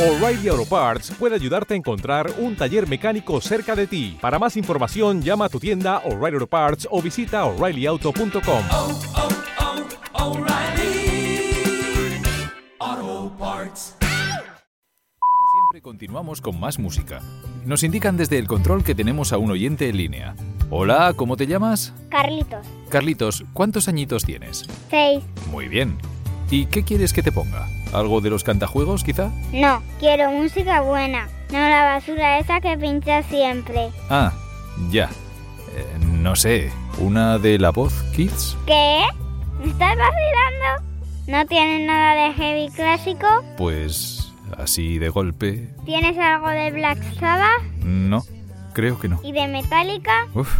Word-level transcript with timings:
O'Reilly 0.00 0.48
Auto 0.48 0.64
Parts 0.64 1.10
puede 1.18 1.34
ayudarte 1.34 1.74
a 1.74 1.76
encontrar 1.76 2.32
un 2.38 2.56
taller 2.56 2.88
mecánico 2.88 3.38
cerca 3.42 3.76
de 3.76 3.86
ti. 3.86 4.16
Para 4.18 4.38
más 4.38 4.56
información, 4.56 5.20
llama 5.20 5.44
a 5.44 5.48
tu 5.50 5.60
tienda 5.60 5.98
O'Reilly 6.06 6.36
Auto 6.36 6.46
Parts 6.46 6.88
o 6.90 7.02
visita 7.02 7.44
oreillyauto.com. 7.44 8.64
oh, 8.70 9.00
oh, 12.82 13.32
Parts. 13.38 13.96
Siempre 14.00 15.82
continuamos 15.82 16.40
con 16.40 16.58
más 16.58 16.78
música. 16.78 17.20
Nos 17.66 17.82
indican 17.82 18.16
desde 18.16 18.38
el 18.38 18.46
control 18.46 18.82
que 18.82 18.94
tenemos 18.94 19.34
a 19.34 19.38
un 19.38 19.50
oyente 19.50 19.90
en 19.90 19.98
línea. 19.98 20.34
Hola, 20.70 21.12
¿cómo 21.14 21.36
te 21.36 21.46
llamas? 21.46 21.92
Carlitos. 22.08 22.66
Carlitos, 22.88 23.44
¿cuántos 23.52 23.86
añitos 23.86 24.24
tienes? 24.24 24.64
Seis. 24.88 25.22
Muy 25.50 25.68
bien. 25.68 25.98
¿Y 26.50 26.66
qué 26.66 26.82
quieres 26.82 27.12
que 27.12 27.22
te 27.22 27.30
ponga? 27.30 27.68
¿Algo 27.92 28.20
de 28.20 28.30
los 28.30 28.42
cantajuegos, 28.42 29.04
quizá? 29.04 29.30
No, 29.52 29.82
quiero 30.00 30.30
música 30.32 30.80
buena. 30.80 31.28
No 31.52 31.58
la 31.58 31.84
basura 31.84 32.38
esa 32.38 32.60
que 32.60 32.76
pincha 32.76 33.22
siempre. 33.24 33.90
Ah, 34.08 34.32
ya. 34.90 35.10
Eh, 35.76 35.98
no 36.00 36.34
sé, 36.34 36.72
¿una 36.98 37.38
de 37.38 37.58
la 37.58 37.70
voz, 37.70 38.02
Kids? 38.14 38.56
¿Qué? 38.66 39.02
¿Me 39.60 39.70
estás 39.70 39.96
vacilando? 39.96 40.90
¿No 41.28 41.46
tienes 41.46 41.86
nada 41.86 42.14
de 42.24 42.34
heavy 42.34 42.68
clásico? 42.70 43.26
Pues 43.56 44.32
así 44.58 44.98
de 44.98 45.08
golpe. 45.08 45.68
¿Tienes 45.84 46.18
algo 46.18 46.48
de 46.48 46.72
Black 46.72 46.98
Sabbath? 47.20 47.62
No, 47.84 48.24
creo 48.72 48.98
que 48.98 49.08
no. 49.08 49.20
¿Y 49.22 49.30
de 49.30 49.46
Metallica? 49.46 50.26
Uf, 50.34 50.52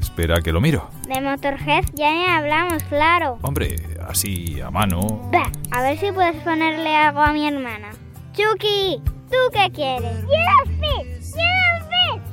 espera 0.00 0.40
que 0.40 0.50
lo 0.52 0.60
miro. 0.60 0.90
De 1.08 1.20
Motorhead 1.20 1.84
ya 1.94 2.10
ni 2.10 2.24
hablamos, 2.26 2.82
claro. 2.84 3.38
Hombre, 3.42 3.76
así 4.08 4.60
a 4.60 4.70
mano. 4.70 5.28
Bah, 5.32 5.50
a 5.72 5.82
ver 5.82 5.98
si 5.98 6.12
puedes 6.12 6.36
ponerle 6.42 6.94
algo 6.96 7.20
a 7.20 7.32
mi 7.32 7.46
hermana. 7.46 7.90
Chucky, 8.32 9.00
¿tú 9.30 9.36
qué 9.52 9.70
quieres? 9.72 10.24
¡Judas. 10.24 10.76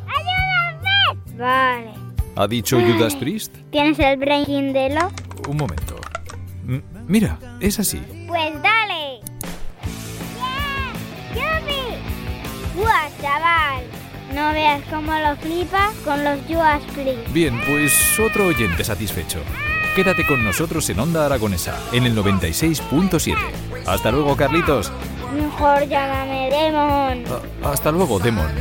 ¡Ayúdame! 0.07 1.37
Vale. 1.37 1.91
¿Ha 2.35 2.47
dicho 2.47 2.79
Judas 2.79 3.15
Priest? 3.15 3.55
¿Tienes 3.71 3.99
el 3.99 4.17
Breaking 4.17 4.73
de 4.73 4.89
lo? 4.89 5.11
Un 5.49 5.57
momento. 5.57 5.95
M- 6.67 6.81
mira, 7.07 7.37
es 7.59 7.79
así. 7.79 8.01
Pues 8.27 8.53
dale. 8.61 9.19
¡Yeah! 10.37 10.93
¡Yupi! 11.35 12.79
¡Guau, 12.79 13.09
chaval! 13.21 13.83
No 14.33 14.51
veas 14.51 14.81
cómo 14.89 15.11
lo 15.13 15.35
flipa 15.37 15.91
con 16.03 16.23
los 16.23 16.39
Judas 16.47 16.81
Priest. 16.93 17.31
Bien, 17.33 17.59
pues 17.67 18.19
otro 18.19 18.47
oyente 18.47 18.83
satisfecho. 18.83 19.39
Quédate 19.95 20.25
con 20.25 20.43
nosotros 20.43 20.89
en 20.89 20.99
Onda 20.99 21.25
Aragonesa, 21.25 21.77
en 21.91 22.05
el 22.05 22.15
96.7. 22.15 23.35
Hasta 23.85 24.11
luego, 24.11 24.35
Carlitos. 24.35 24.91
Mejor 25.35 25.87
llámame 25.87 26.49
Demon. 26.49 27.23
A- 27.63 27.69
hasta 27.71 27.91
luego, 27.91 28.17
Demon. 28.19 28.51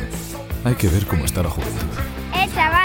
Hay 0.64 0.74
que 0.74 0.88
ver 0.88 1.06
cómo 1.06 1.24
está 1.24 1.42
la 1.42 1.48
juventud. 1.50 1.86
Eh, 2.34 2.48
chaval, 2.54 2.81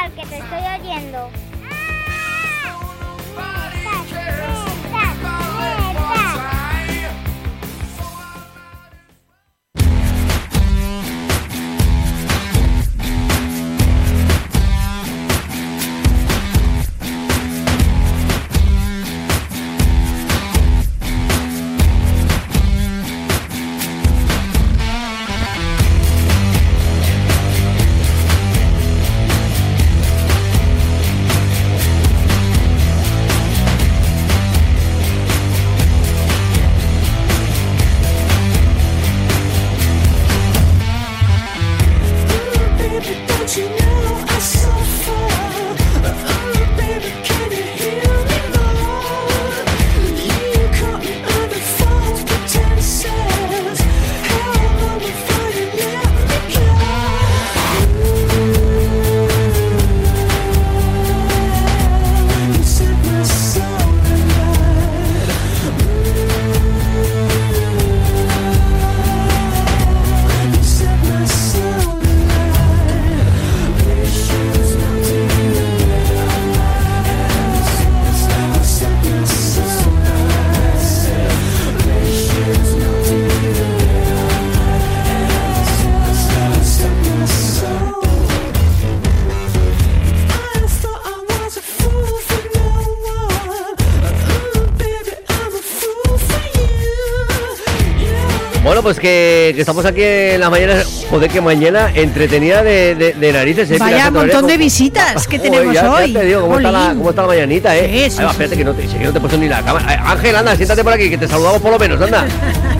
Bueno, 98.68 98.84
pues 98.84 99.00
que, 99.00 99.54
que 99.56 99.62
estamos 99.62 99.86
aquí 99.86 100.02
en 100.04 100.42
la 100.42 100.50
mañana, 100.50 100.84
joder, 101.10 101.32
que 101.32 101.40
mañana 101.40 101.90
entretenida 101.96 102.64
de, 102.64 102.96
de, 102.96 103.14
de 103.14 103.32
narices. 103.34 103.72
¿eh? 103.72 103.78
Vaya 103.80 104.04
Santorera, 104.04 104.34
montón 104.34 104.48
de 104.48 104.54
¿cómo- 104.56 104.64
visitas 104.66 105.26
que 105.26 105.40
tenemos 105.44 105.74
ya- 105.74 105.84
ya 105.84 105.92
hoy. 105.94 106.12
te 106.14 106.26
digo, 106.26 106.42
¿cómo 106.42 106.58
está, 106.58 106.72
la, 106.72 106.90
cómo 106.90 107.10
está 107.12 107.22
la 107.22 107.28
mañanita, 107.30 107.78
eh? 107.78 108.10
Sí, 108.10 108.22
va, 108.22 108.32
espérate, 108.32 108.56
sí. 108.56 108.58
que 108.60 108.66
no 108.66 108.74
te, 108.74 108.86
que 108.86 109.04
no 109.06 109.12
te 109.14 109.18
he 109.18 109.22
puesto 109.22 109.38
ni 109.38 109.48
la 109.48 109.62
cámara. 109.64 109.94
Eh, 109.94 109.98
Ángel, 110.04 110.36
anda, 110.36 110.56
siéntate 110.58 110.84
por 110.84 110.92
aquí, 110.94 111.10
que 111.10 111.18
te 111.18 111.28
saludamos 111.30 111.62
por 111.62 111.72
lo 111.72 111.80
menos, 111.80 112.02
anda. 112.02 112.28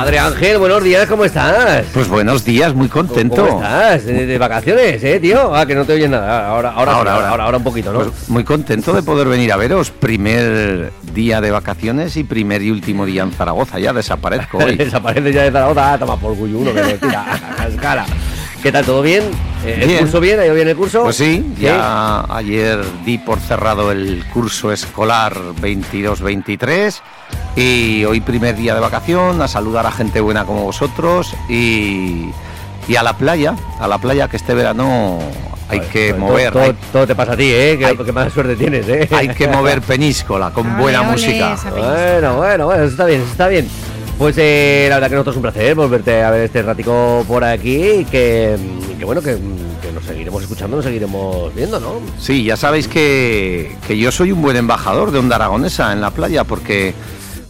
Padre 0.00 0.18
Ángel, 0.18 0.56
buenos 0.56 0.82
días, 0.82 1.06
¿cómo 1.06 1.26
estás? 1.26 1.84
Pues 1.92 2.08
buenos 2.08 2.42
días, 2.42 2.72
muy 2.74 2.88
contento. 2.88 3.46
¿Cómo 3.46 3.62
estás? 3.62 4.06
¿De, 4.06 4.24
de 4.24 4.38
vacaciones, 4.38 5.04
eh, 5.04 5.20
tío? 5.20 5.54
Ah, 5.54 5.66
que 5.66 5.74
no 5.74 5.84
te 5.84 5.92
oyes 5.92 6.08
nada. 6.08 6.48
Ahora, 6.48 6.70
ahora, 6.70 6.92
ahora, 6.92 7.12
ahora, 7.12 7.28
ahora, 7.28 7.44
ahora 7.44 7.56
un 7.58 7.64
poquito, 7.64 7.92
¿no? 7.92 7.98
Pues 8.00 8.30
muy 8.30 8.42
contento 8.42 8.94
de 8.94 9.02
poder 9.02 9.28
venir 9.28 9.52
a 9.52 9.58
veros. 9.58 9.90
Primer 9.90 10.90
día 11.12 11.42
de 11.42 11.50
vacaciones 11.50 12.16
y 12.16 12.24
primer 12.24 12.62
y 12.62 12.70
último 12.70 13.04
día 13.04 13.24
en 13.24 13.32
Zaragoza. 13.32 13.78
Ya 13.78 13.92
desaparezco 13.92 14.56
hoy. 14.64 14.76
Desaparece 14.76 15.34
ya 15.34 15.42
de 15.42 15.52
Zaragoza, 15.52 15.92
ah, 15.92 15.98
toma 15.98 16.16
por 16.16 16.34
cuyo 16.34 16.56
uno 16.60 16.72
que 16.72 16.82
me 16.82 16.94
tira 16.94 17.34
a 17.34 17.56
cascara. 17.56 18.06
¿Qué 18.62 18.72
tal, 18.72 18.86
todo 18.86 19.02
bien? 19.02 19.24
Eh, 19.66 19.80
¿El 19.82 19.86
Bien. 19.88 20.00
curso 20.00 20.20
bien? 20.20 20.40
¿Ha 20.40 20.46
ido 20.46 20.54
bien 20.54 20.68
el 20.68 20.76
curso? 20.76 21.02
Pues 21.02 21.16
sí, 21.16 21.44
ya 21.58 22.24
ayer 22.34 22.78
di 23.04 23.18
por 23.18 23.38
cerrado 23.38 23.92
el 23.92 24.24
curso 24.32 24.72
escolar 24.72 25.34
22-23 25.60 27.00
y 27.56 28.04
hoy 28.04 28.20
primer 28.20 28.56
día 28.56 28.74
de 28.74 28.80
vacación, 28.80 29.40
a 29.42 29.48
saludar 29.48 29.86
a 29.86 29.90
gente 29.92 30.20
buena 30.20 30.44
como 30.44 30.64
vosotros 30.64 31.34
y, 31.48 32.30
y 32.88 32.96
a 32.96 33.02
la 33.02 33.14
playa, 33.14 33.54
a 33.78 33.88
la 33.88 33.98
playa 33.98 34.28
que 34.28 34.36
este 34.36 34.54
verano 34.54 35.18
hay 35.68 35.78
Joder, 35.78 35.92
que 35.92 36.08
todo- 36.12 36.20
mover, 36.20 36.52
Todo, 36.52 36.62
hay, 36.64 36.76
todo 36.92 37.06
te 37.06 37.14
pasa 37.14 37.32
a 37.32 37.36
ti, 37.36 37.44
¿eh? 37.52 37.76
Que, 37.78 37.86
hay- 37.86 37.96
que 37.96 38.12
más 38.12 38.32
suerte 38.32 38.56
tienes, 38.56 38.88
¿eh? 38.88 39.08
hay 39.12 39.28
que 39.28 39.46
mover 39.48 39.80
peñíscola 39.86 40.50
con 40.52 40.66
Ole, 40.66 40.80
buena 40.82 41.00
ole, 41.02 41.10
música. 41.12 41.56
Bueno, 41.70 42.36
bueno, 42.36 42.66
bueno, 42.66 42.82
eso 42.84 42.90
está 42.92 43.06
bien, 43.06 43.20
eso 43.22 43.30
está 43.32 43.48
bien. 43.48 43.68
Pues 44.18 44.36
eh, 44.38 44.86
la 44.90 44.96
verdad 44.96 45.08
que 45.08 45.14
nosotros 45.14 45.34
es 45.34 45.36
un 45.38 45.42
placer 45.42 45.74
volverte 45.74 46.22
a 46.22 46.30
ver 46.30 46.42
este 46.42 46.60
ratico 46.62 47.24
por 47.26 47.42
aquí 47.42 47.82
y 48.00 48.04
que, 48.04 48.54
que 48.98 49.04
bueno, 49.04 49.22
que, 49.22 49.38
que 49.80 49.92
nos 49.94 50.04
seguiremos 50.04 50.42
escuchando, 50.42 50.76
nos 50.76 50.84
seguiremos 50.84 51.54
viendo, 51.54 51.80
¿no? 51.80 51.94
Sí, 52.18 52.44
ya 52.44 52.56
sabéis 52.58 52.86
que, 52.86 53.76
que 53.86 53.96
yo 53.96 54.12
soy 54.12 54.30
un 54.32 54.42
buen 54.42 54.56
embajador 54.58 55.10
de 55.10 55.18
Onda 55.20 55.36
Aragonesa 55.36 55.92
en 55.94 56.02
la 56.02 56.10
playa 56.10 56.44
porque, 56.44 56.92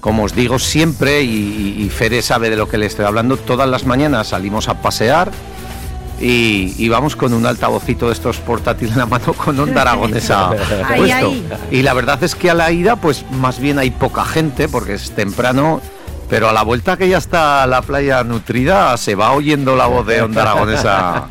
como 0.00 0.24
os 0.24 0.34
digo 0.34 0.58
siempre, 0.58 1.22
y, 1.22 1.76
y 1.78 1.88
Fede 1.90 2.22
sabe 2.22 2.50
de 2.50 2.56
lo 2.56 2.68
que 2.68 2.78
le 2.78 2.86
estoy 2.86 3.04
hablando, 3.04 3.36
todas 3.36 3.68
las 3.68 3.84
mañanas 3.86 4.28
salimos 4.28 4.68
a 4.68 4.80
pasear 4.82 5.30
y, 6.20 6.74
y 6.76 6.88
vamos 6.88 7.16
con 7.16 7.32
un 7.32 7.46
altavocito 7.46 8.06
de 8.08 8.12
estos 8.12 8.38
portátiles 8.38 8.92
en 8.92 8.98
la 8.98 9.06
mano 9.06 9.32
con 9.32 9.58
Onda 9.58 9.82
Aragonesa 9.82 10.50
Ahí, 10.88 10.98
puesto. 11.00 11.16
ahí. 11.16 11.48
Y 11.70 11.82
la 11.82 11.94
verdad 11.94 12.22
es 12.22 12.34
que 12.34 12.50
a 12.50 12.54
la 12.54 12.70
ida, 12.70 12.96
pues 12.96 13.24
más 13.30 13.58
bien 13.58 13.78
hay 13.78 13.90
poca 13.90 14.24
gente 14.24 14.68
porque 14.68 14.94
es 14.94 15.12
temprano 15.12 15.80
Pero 16.28 16.48
a 16.48 16.52
la 16.52 16.62
vuelta 16.62 16.96
que 16.96 17.08
ya 17.08 17.18
está 17.18 17.66
la 17.66 17.82
playa 17.82 18.22
nutrida, 18.22 18.96
se 18.98 19.14
va 19.16 19.32
oyendo 19.32 19.74
la 19.76 19.86
voz 19.86 20.06
de 20.06 20.22
Onda 20.22 20.42
Aragonesa 20.42 21.24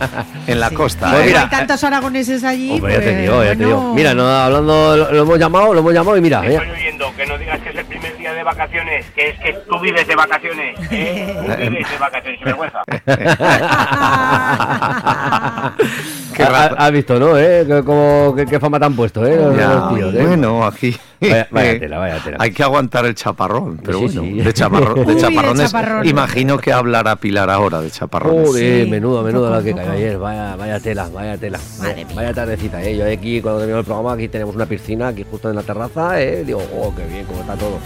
en 0.45 0.60
la 0.60 0.68
Sí. 0.69 0.75
costa. 0.75 1.12
Pues 1.12 1.22
¿eh? 1.22 1.25
mira, 1.27 1.42
hay 1.44 1.50
tantos 1.50 1.83
aragoneses 1.86 2.44
allí. 2.44 2.72
Hombre, 2.72 2.94
ya 2.95 3.00
te 3.00 3.06
pues, 3.06 3.22
digo, 3.22 3.44
ya 3.44 3.50
te 3.51 3.56
bueno. 3.63 3.68
digo. 3.68 3.94
Mira, 3.94 4.13
no, 4.13 4.27
hablando, 4.27 4.98
lo, 4.98 5.12
lo 5.13 5.22
hemos 5.22 5.39
llamado, 5.39 5.74
lo 5.74 5.80
hemos 5.80 5.94
llamado 5.94 6.18
y 6.18 6.22
mira, 6.22 6.42
de 8.39 8.44
vacaciones, 8.45 9.06
que 9.15 9.30
es 9.30 9.39
que 9.39 9.53
tú 9.69 9.80
vives 9.80 10.07
de 10.07 10.15
vacaciones, 10.15 10.80
¿eh? 10.91 11.36
Tú 11.36 11.41
vives 11.71 11.91
de 11.91 11.97
vacaciones, 12.00 12.39
sin 12.39 12.45
vergüenza. 12.45 12.80
Qué 16.36 16.44
Has 16.44 16.91
visto, 16.91 17.19
¿no? 17.19 17.38
¿Eh? 17.38 17.65
Como- 17.86 18.33
qué, 18.36 18.45
qué 18.45 18.59
fama 18.59 18.80
te 18.80 18.86
han 18.86 18.95
puesto, 18.95 19.25
¿eh? 19.25 19.36
Los, 19.36 19.57
Ya, 19.57 19.74
los 19.74 19.95
tíos, 19.95 20.15
¿eh? 20.15 20.25
Bueno, 20.25 20.65
aquí 20.65 20.95
Vaya- 21.19 21.47
vaya 21.51 21.80
tela, 21.80 21.97
vaya 22.00 22.19
tela. 22.24 22.38
hay 22.39 22.51
que 22.51 22.63
aguantar 22.63 23.06
el 23.06 23.13
chaparrón, 23.15 23.77
pero 23.83 24.00
Sí, 24.00 24.06
bueno, 24.06 24.21
sí. 24.21 24.41
de, 24.41 24.53
chaparrón, 24.53 25.00
Uy, 25.00 25.06
de 25.06 25.15
de 25.15 25.21
chaparrones, 25.21 25.71
chaparrón. 25.71 26.07
imagino 26.07 26.57
que 26.57 26.71
hablará 26.71 27.15
Pilar 27.18 27.50
ahora 27.50 27.81
de 27.81 27.91
chaparrones. 27.91 28.47
Joder, 28.47 28.86
Sí, 28.86 28.89
menudo, 28.89 29.19
un 29.19 29.25
menudo 29.25 29.45
poco, 29.47 29.57
la 29.57 29.63
que 29.63 29.74
cayó 29.75 29.91
ayer. 29.91 30.18
Vaya, 30.18 30.56
vaya 30.56 30.80
tela, 30.80 31.09
vaya 31.13 31.38
tela. 31.38 31.59
Madre 31.80 32.06
vaya 32.15 32.33
tardecita, 32.33 32.81
¿eh? 32.83 32.95
Yo 32.95 33.06
aquí, 33.06 33.41
cuando 33.41 33.59
terminó 33.59 33.80
el 33.80 33.86
programa, 33.86 34.13
aquí 34.13 34.30
tenemos 34.30 34.56
una 34.56 34.65
piscina, 34.65 35.09
aquí 35.09 35.25
justo 35.30 35.50
en 35.50 35.57
la 35.57 35.63
terraza, 35.63 36.21
¿eh? 36.21 36.44
Digo, 36.45 36.62
oh, 36.77 36.94
qué 36.95 37.06
bien, 37.06 37.25
cómo 37.25 37.41
está 37.41 37.56
todo. 37.56 37.80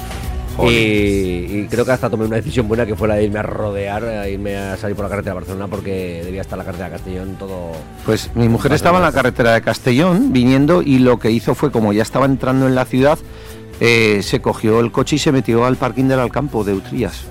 Y, 0.62 0.70
y 0.70 1.68
creo 1.70 1.84
que 1.84 1.92
hasta 1.92 2.10
tomé 2.10 2.26
una 2.26 2.36
decisión 2.36 2.68
buena 2.68 2.86
que 2.86 2.96
fue 2.96 3.08
la 3.08 3.16
de 3.16 3.24
irme 3.24 3.40
a 3.40 3.44
rodear, 3.44 4.04
a 4.04 4.30
irme 4.30 4.56
a 4.56 4.78
salir 4.78 4.96
por 4.96 5.06
la 5.06 5.10
carretera 5.10 5.34
de 5.34 5.40
Barcelona 5.40 5.68
porque 5.68 6.22
debía 6.24 6.42
estar 6.42 6.58
la 6.58 6.64
carretera 6.64 6.90
de 6.90 6.96
Castellón 6.96 7.36
todo. 7.40 7.72
Pues 8.06 8.30
mi 8.36 8.48
mujer 8.50 8.74
estaba 8.74 8.98
en 8.98 9.04
la 9.04 9.12
carretera 9.12 9.54
de 9.54 9.62
Castellón 9.62 10.32
viniendo 10.32 10.82
y 10.82 11.00
lo 11.00 11.20
que 11.20 11.32
hizo 11.32 11.56
fue, 11.56 11.72
como 11.72 11.94
ya 11.94 12.04
estaba 12.04 12.26
entrando 12.26 12.68
en 12.68 12.76
la 12.76 12.86
ciudad, 12.86 13.18
eh, 13.80 14.22
se 14.24 14.42
cogió 14.42 14.80
el 14.80 14.92
coche 14.92 15.16
y 15.18 15.20
se 15.20 15.32
metió 15.32 15.66
al 15.66 15.76
parking 15.76 16.06
del 16.06 16.20
Alcampo 16.20 16.64
de 16.64 16.74
Utrías. 16.74 17.26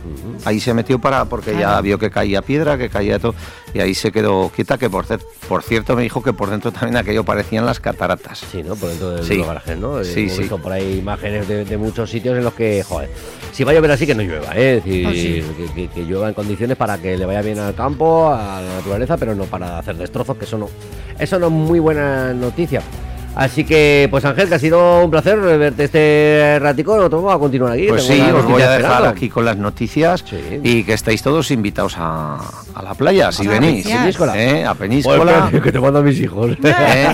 Ahí 0.44 0.60
se 0.60 0.74
metió 0.74 0.98
para 0.98 1.24
porque 1.26 1.56
ya 1.56 1.80
vio 1.80 1.98
que 1.98 2.10
caía 2.10 2.42
piedra, 2.42 2.76
que 2.76 2.88
caía 2.90 3.18
todo, 3.18 3.34
y 3.72 3.80
ahí 3.80 3.94
se 3.94 4.10
quedó 4.12 4.50
quieta, 4.54 4.76
que 4.76 4.90
por, 4.90 5.06
por 5.48 5.62
cierto 5.62 5.94
me 5.96 6.02
dijo 6.02 6.22
que 6.22 6.32
por 6.32 6.50
dentro 6.50 6.72
también 6.72 6.96
aquello 6.96 7.24
parecían 7.24 7.64
las 7.64 7.80
cataratas. 7.80 8.42
Sí, 8.50 8.62
¿no? 8.62 8.74
Por 8.76 8.88
dentro 8.90 9.10
del 9.12 9.24
Sí. 9.24 9.36
los 9.36 9.46
garajes, 9.46 9.78
¿no? 9.78 10.00
Eh, 10.00 10.04
Sí, 10.04 10.20
Hemos 10.22 10.32
sí. 10.32 10.38
visto 10.40 10.58
por 10.58 10.72
ahí 10.72 10.98
imágenes 10.98 11.46
de, 11.48 11.64
de 11.64 11.76
muchos 11.76 12.10
sitios 12.10 12.36
en 12.36 12.44
los 12.44 12.54
que, 12.54 12.82
joder, 12.82 13.08
si 13.52 13.62
va 13.64 13.70
a 13.70 13.74
llover 13.74 13.92
así, 13.92 14.06
que 14.06 14.14
no 14.14 14.22
llueva, 14.22 14.52
¿eh? 14.56 14.78
Es 14.78 14.84
decir, 14.84 15.06
Oh, 15.06 15.12
sí. 15.12 15.44
que, 15.56 15.72
que- 15.74 15.88
que 15.88 16.02
llueva 16.04 16.28
en 16.28 16.34
condiciones 16.34 16.76
para 16.76 16.98
que 16.98 17.16
le 17.16 17.24
vaya 17.24 17.40
bien 17.42 17.58
al 17.60 17.74
campo, 17.74 18.28
a 18.32 18.60
la 18.60 18.74
naturaleza, 18.78 19.16
pero 19.16 19.34
no 19.34 19.44
para 19.44 19.78
hacer 19.78 19.96
destrozos, 19.96 20.36
que 20.36 20.44
eso 20.44 20.58
no, 20.58 20.68
eso 21.18 21.38
no 21.38 21.46
es 21.46 21.52
muy 21.52 21.78
buena 21.78 22.34
noticia. 22.34 22.82
Así 23.34 23.64
que, 23.64 24.08
pues 24.10 24.24
Ángel, 24.26 24.48
que 24.48 24.54
ha 24.56 24.58
sido 24.58 25.04
un 25.04 25.10
placer 25.10 25.38
verte 25.40 25.84
este 25.84 26.58
ratico, 26.60 26.96
nosotros 26.96 27.22
vamos 27.22 27.36
a 27.36 27.40
continuar 27.40 27.72
aquí. 27.72 27.86
Pues 27.88 28.04
sí, 28.04 28.20
os 28.20 28.44
voy 28.44 28.60
a 28.60 28.66
dejar 28.70 28.80
esperando. 28.82 29.08
aquí 29.08 29.28
con 29.30 29.44
las 29.46 29.56
noticias 29.56 30.22
Sí. 30.28 30.60
y 30.62 30.84
que 30.84 30.92
estáis 30.92 31.22
todos 31.22 31.50
invitados 31.50 31.94
a, 31.96 32.36
a 32.74 32.82
la 32.82 32.92
playa, 32.94 33.32
si 33.32 33.46
venís. 33.46 33.86
gracias. 33.86 34.00
Peñíscola. 34.02 34.38
¿eh? 34.42 34.64
A 34.66 34.74
Peníscola. 34.74 35.50
que 35.62 35.72
te 35.72 35.80
mando 35.80 36.00
a 36.00 36.02
mis 36.02 36.20
hijos. 36.20 36.50
¿eh? 36.62 37.06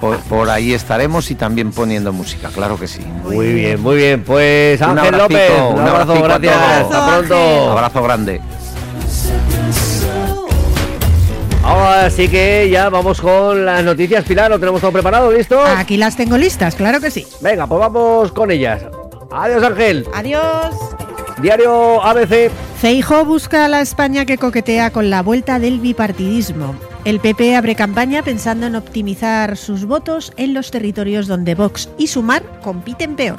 por, 0.00 0.18
por 0.24 0.50
ahí 0.50 0.74
estaremos 0.74 1.30
y 1.30 1.36
también 1.36 1.70
poniendo 1.70 2.12
música, 2.12 2.48
claro 2.52 2.76
que 2.78 2.88
sí. 2.88 3.02
Muy 3.22 3.52
bien, 3.52 3.80
muy 3.80 3.96
bien. 3.96 4.24
Pues 4.24 4.80
Un 4.80 4.98
Ángel 4.98 5.14
abracito, 5.14 5.38
López, 5.38 5.50
un, 5.60 5.74
un 5.80 5.88
abrazo, 5.88 6.12
abracito 6.12 6.26
a 6.26 6.38
gracias. 6.38 6.80
Hasta 6.82 7.06
pronto. 7.06 7.64
Un 7.66 7.70
abrazo 7.72 8.02
grande. 8.02 8.40
Ahora 11.66 12.08
sí 12.10 12.28
que 12.28 12.70
ya 12.70 12.88
vamos 12.90 13.20
con 13.20 13.66
las 13.66 13.82
noticias, 13.82 14.24
Pilar, 14.24 14.48
lo 14.48 14.60
tenemos 14.60 14.80
todo 14.80 14.92
preparado, 14.92 15.32
¿listo? 15.32 15.60
Aquí 15.60 15.96
las 15.96 16.16
tengo 16.16 16.38
listas, 16.38 16.76
claro 16.76 17.00
que 17.00 17.10
sí. 17.10 17.26
Venga, 17.40 17.66
pues 17.66 17.80
vamos 17.80 18.30
con 18.30 18.52
ellas. 18.52 18.82
Adiós, 19.32 19.64
Ángel. 19.64 20.06
Adiós. 20.14 20.76
Diario 21.42 22.00
ABC. 22.04 22.52
Feijo 22.80 23.24
busca 23.24 23.64
a 23.64 23.68
la 23.68 23.80
España 23.80 24.24
que 24.24 24.38
coquetea 24.38 24.90
con 24.90 25.10
la 25.10 25.22
vuelta 25.22 25.58
del 25.58 25.80
bipartidismo. 25.80 26.76
El 27.06 27.20
PP 27.20 27.54
abre 27.54 27.76
campaña 27.76 28.24
pensando 28.24 28.66
en 28.66 28.74
optimizar 28.74 29.56
sus 29.56 29.84
votos 29.84 30.32
en 30.36 30.54
los 30.54 30.72
territorios 30.72 31.28
donde 31.28 31.54
Vox 31.54 31.88
y 31.96 32.08
Sumar 32.08 32.42
compiten 32.64 33.14
peor. 33.14 33.38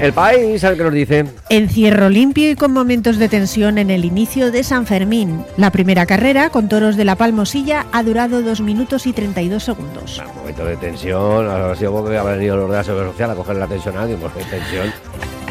El 0.00 0.12
país, 0.12 0.62
al 0.62 0.76
que 0.76 0.84
nos 0.84 0.92
dice. 0.92 1.24
Encierro 1.48 2.08
limpio 2.08 2.48
y 2.48 2.54
con 2.54 2.72
momentos 2.72 3.18
de 3.18 3.28
tensión 3.28 3.76
en 3.76 3.90
el 3.90 4.04
inicio 4.04 4.52
de 4.52 4.62
San 4.62 4.86
Fermín. 4.86 5.44
La 5.56 5.72
primera 5.72 6.06
carrera, 6.06 6.50
con 6.50 6.68
toros 6.68 6.96
de 6.96 7.04
la 7.04 7.16
Palmosilla, 7.16 7.86
ha 7.90 8.04
durado 8.04 8.40
2 8.40 8.60
minutos 8.60 9.04
y 9.08 9.12
32 9.12 9.64
segundos. 9.64 10.22
Un 10.24 10.36
momento 10.36 10.64
de 10.64 10.76
tensión. 10.76 11.48
Ha 11.48 11.74
sido 11.74 11.90
porque 11.90 12.18
habrán 12.18 12.36
venido 12.38 12.56
los 12.56 12.70
de 12.70 12.76
la 12.76 12.84
seguridad 12.84 13.10
social 13.10 13.30
a 13.32 13.34
coger 13.34 13.56
la 13.56 13.66
tensión 13.66 13.96
a 13.96 14.02
alguien, 14.02 14.20
porque 14.20 14.44
hay 14.44 14.48
tensión. 14.48 14.92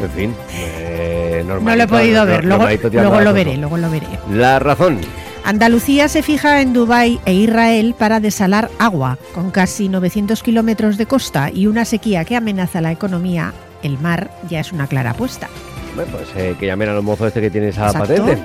En 0.02 0.10
fin, 0.12 0.34
eh, 0.54 1.44
No 1.46 1.60
lo 1.60 1.82
he 1.82 1.86
podido 1.86 2.24
ver, 2.24 2.46
luego, 2.46 2.64
lo 2.64 3.34
veré, 3.34 3.58
luego 3.58 3.76
lo 3.76 3.90
veré. 3.90 4.06
La 4.32 4.58
razón. 4.58 5.00
Andalucía 5.44 6.08
se 6.08 6.22
fija 6.22 6.60
en 6.60 6.72
Dubái 6.72 7.20
e 7.24 7.32
Israel 7.34 7.94
para 7.98 8.20
desalar 8.20 8.70
agua. 8.78 9.18
Con 9.34 9.50
casi 9.50 9.88
900 9.88 10.42
kilómetros 10.42 10.96
de 10.96 11.06
costa 11.06 11.50
y 11.52 11.66
una 11.66 11.84
sequía 11.84 12.24
que 12.24 12.36
amenaza 12.36 12.80
la 12.80 12.92
economía, 12.92 13.52
el 13.82 13.98
mar 13.98 14.30
ya 14.48 14.60
es 14.60 14.72
una 14.72 14.86
clara 14.86 15.10
apuesta. 15.10 15.48
Bueno, 15.96 16.12
pues 16.12 16.28
eh, 16.36 16.54
que 16.58 16.66
llamen 16.66 16.90
a 16.90 16.94
los 16.94 17.04
mozos 17.04 17.28
este 17.28 17.40
que 17.40 17.50
tiene 17.50 17.68
esa 17.68 17.86
Exacto. 17.86 18.14
patente. 18.14 18.42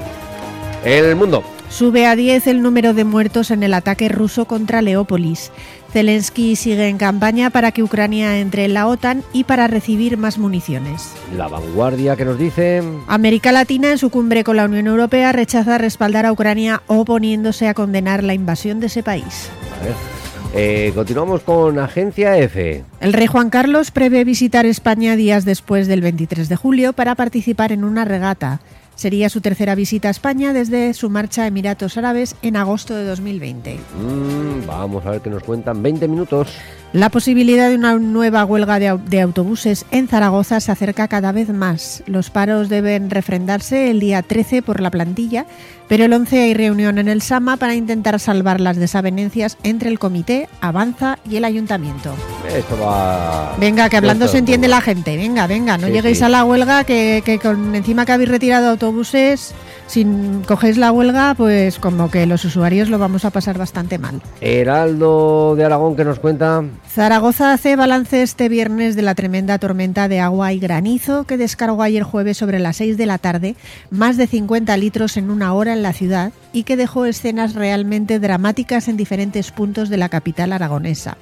El 0.83 1.15
mundo. 1.15 1.43
Sube 1.69 2.05
a 2.05 2.15
10 2.15 2.47
el 2.47 2.61
número 2.61 2.93
de 2.93 3.03
muertos 3.03 3.51
en 3.51 3.63
el 3.63 3.73
ataque 3.73 4.07
ruso 4.07 4.45
contra 4.45 4.81
Leópolis. 4.81 5.51
Zelensky 5.95 6.57
sigue 6.57 6.89
en 6.89 6.97
campaña 6.97 7.51
para 7.51 7.71
que 7.71 7.81
Ucrania 7.81 8.39
entre 8.39 8.65
en 8.65 8.73
la 8.73 8.85
OTAN 8.85 9.23
y 9.31 9.45
para 9.45 9.67
recibir 9.67 10.17
más 10.17 10.37
municiones. 10.37 11.13
La 11.37 11.47
vanguardia 11.47 12.17
que 12.17 12.25
nos 12.25 12.37
dice. 12.37 12.83
América 13.07 13.53
Latina, 13.53 13.91
en 13.91 13.97
su 13.97 14.09
cumbre 14.09 14.43
con 14.43 14.57
la 14.57 14.65
Unión 14.65 14.87
Europea, 14.87 15.31
rechaza 15.31 15.77
respaldar 15.77 16.25
a 16.25 16.33
Ucrania 16.33 16.81
oponiéndose 16.87 17.69
a 17.69 17.73
condenar 17.73 18.25
la 18.25 18.33
invasión 18.33 18.81
de 18.81 18.87
ese 18.87 19.03
país. 19.03 19.49
A 19.79 19.85
ver. 19.85 19.93
Eh, 20.53 20.91
continuamos 20.95 21.43
con 21.43 21.79
Agencia 21.79 22.37
F. 22.39 22.83
El 22.99 23.13
rey 23.13 23.27
Juan 23.27 23.49
Carlos 23.49 23.91
prevé 23.91 24.25
visitar 24.25 24.65
España 24.65 25.15
días 25.15 25.45
después 25.45 25.87
del 25.87 26.01
23 26.01 26.49
de 26.49 26.55
julio 26.57 26.91
para 26.91 27.15
participar 27.15 27.71
en 27.71 27.85
una 27.85 28.03
regata. 28.03 28.59
Sería 28.95 29.29
su 29.29 29.41
tercera 29.41 29.75
visita 29.75 30.07
a 30.07 30.11
España 30.11 30.53
desde 30.53 30.93
su 30.93 31.09
marcha 31.09 31.43
a 31.43 31.47
Emiratos 31.47 31.97
Árabes 31.97 32.35
en 32.41 32.55
agosto 32.55 32.95
de 32.95 33.05
2020. 33.05 33.75
Mm, 33.75 34.65
vamos 34.65 35.05
a 35.05 35.11
ver 35.11 35.21
qué 35.21 35.29
nos 35.29 35.43
cuentan. 35.43 35.83
20 35.83 36.07
minutos. 36.07 36.57
La 36.95 37.09
posibilidad 37.09 37.67
de 37.67 37.75
una 37.75 37.95
nueva 37.99 38.45
huelga 38.45 38.79
de, 38.79 38.89
au- 38.89 39.03
de 39.03 39.19
autobuses 39.19 39.85
en 39.91 40.07
Zaragoza 40.07 40.61
se 40.61 40.71
acerca 40.71 41.09
cada 41.09 41.33
vez 41.33 41.49
más. 41.49 42.01
Los 42.07 42.29
paros 42.29 42.69
deben 42.69 43.09
refrendarse 43.09 43.91
el 43.91 43.99
día 43.99 44.21
13 44.21 44.61
por 44.61 44.79
la 44.79 44.89
plantilla, 44.91 45.45
pero 45.89 46.05
el 46.05 46.13
11 46.13 46.39
hay 46.39 46.53
reunión 46.53 46.97
en 46.97 47.09
el 47.09 47.21
Sama 47.21 47.57
para 47.57 47.75
intentar 47.75 48.17
salvar 48.21 48.61
las 48.61 48.77
desavenencias 48.77 49.57
entre 49.63 49.89
el 49.89 49.99
comité, 49.99 50.47
Avanza 50.61 51.19
y 51.29 51.35
el 51.35 51.43
ayuntamiento. 51.43 52.13
Esto 52.47 52.79
va. 52.79 53.57
Venga, 53.59 53.89
que 53.89 53.97
hablando 53.97 54.29
se 54.29 54.37
entiende 54.37 54.69
la 54.69 54.79
gente. 54.79 55.17
Venga, 55.17 55.47
venga, 55.47 55.77
no 55.77 55.87
Sí, 55.87 55.93
lleguéis 55.93 56.19
sí. 56.19 56.23
a 56.23 56.29
la 56.29 56.45
huelga 56.45 56.85
que, 56.85 57.21
que 57.25 57.39
con 57.39 57.75
encima 57.75 58.05
que 58.05 58.13
habéis 58.13 58.29
retirado 58.29 58.69
autobuses, 58.69 59.53
si 59.87 60.05
cogéis 60.47 60.77
la 60.77 60.91
huelga, 60.91 61.35
pues 61.35 61.79
como 61.79 62.09
que 62.09 62.25
los 62.25 62.43
usuarios 62.45 62.89
lo 62.89 62.99
vamos 62.99 63.25
a 63.25 63.29
pasar 63.29 63.57
bastante 63.57 63.97
mal. 63.97 64.21
Heraldo 64.41 65.55
de 65.55 65.65
Aragón 65.65 65.95
que 65.95 66.03
nos 66.03 66.19
cuenta. 66.19 66.63
Zaragoza 66.89 67.53
hace 67.53 67.75
balance 67.75 68.21
este 68.21 68.49
viernes 68.49 68.95
de 68.95 69.01
la 69.01 69.15
tremenda 69.15 69.59
tormenta 69.59 70.07
de 70.07 70.19
agua 70.19 70.53
y 70.53 70.59
granizo 70.59 71.25
que 71.25 71.37
descargó 71.37 71.83
ayer 71.83 72.03
jueves 72.03 72.37
sobre 72.37 72.59
las 72.59 72.77
6 72.77 72.97
de 72.97 73.05
la 73.05 73.17
tarde, 73.17 73.55
más 73.89 74.17
de 74.17 74.27
50 74.27 74.75
litros 74.77 75.17
en 75.17 75.29
una 75.29 75.53
hora 75.53 75.73
en 75.73 75.83
la 75.83 75.93
ciudad 75.93 76.31
y 76.53 76.63
que 76.63 76.77
dejó 76.77 77.05
escenas 77.05 77.53
realmente 77.53 78.19
dramáticas 78.19 78.87
en 78.87 78.97
diferentes 78.97 79.51
puntos 79.51 79.89
de 79.89 79.97
la 79.97 80.09
capital 80.09 80.53
aragonesa. 80.53 81.17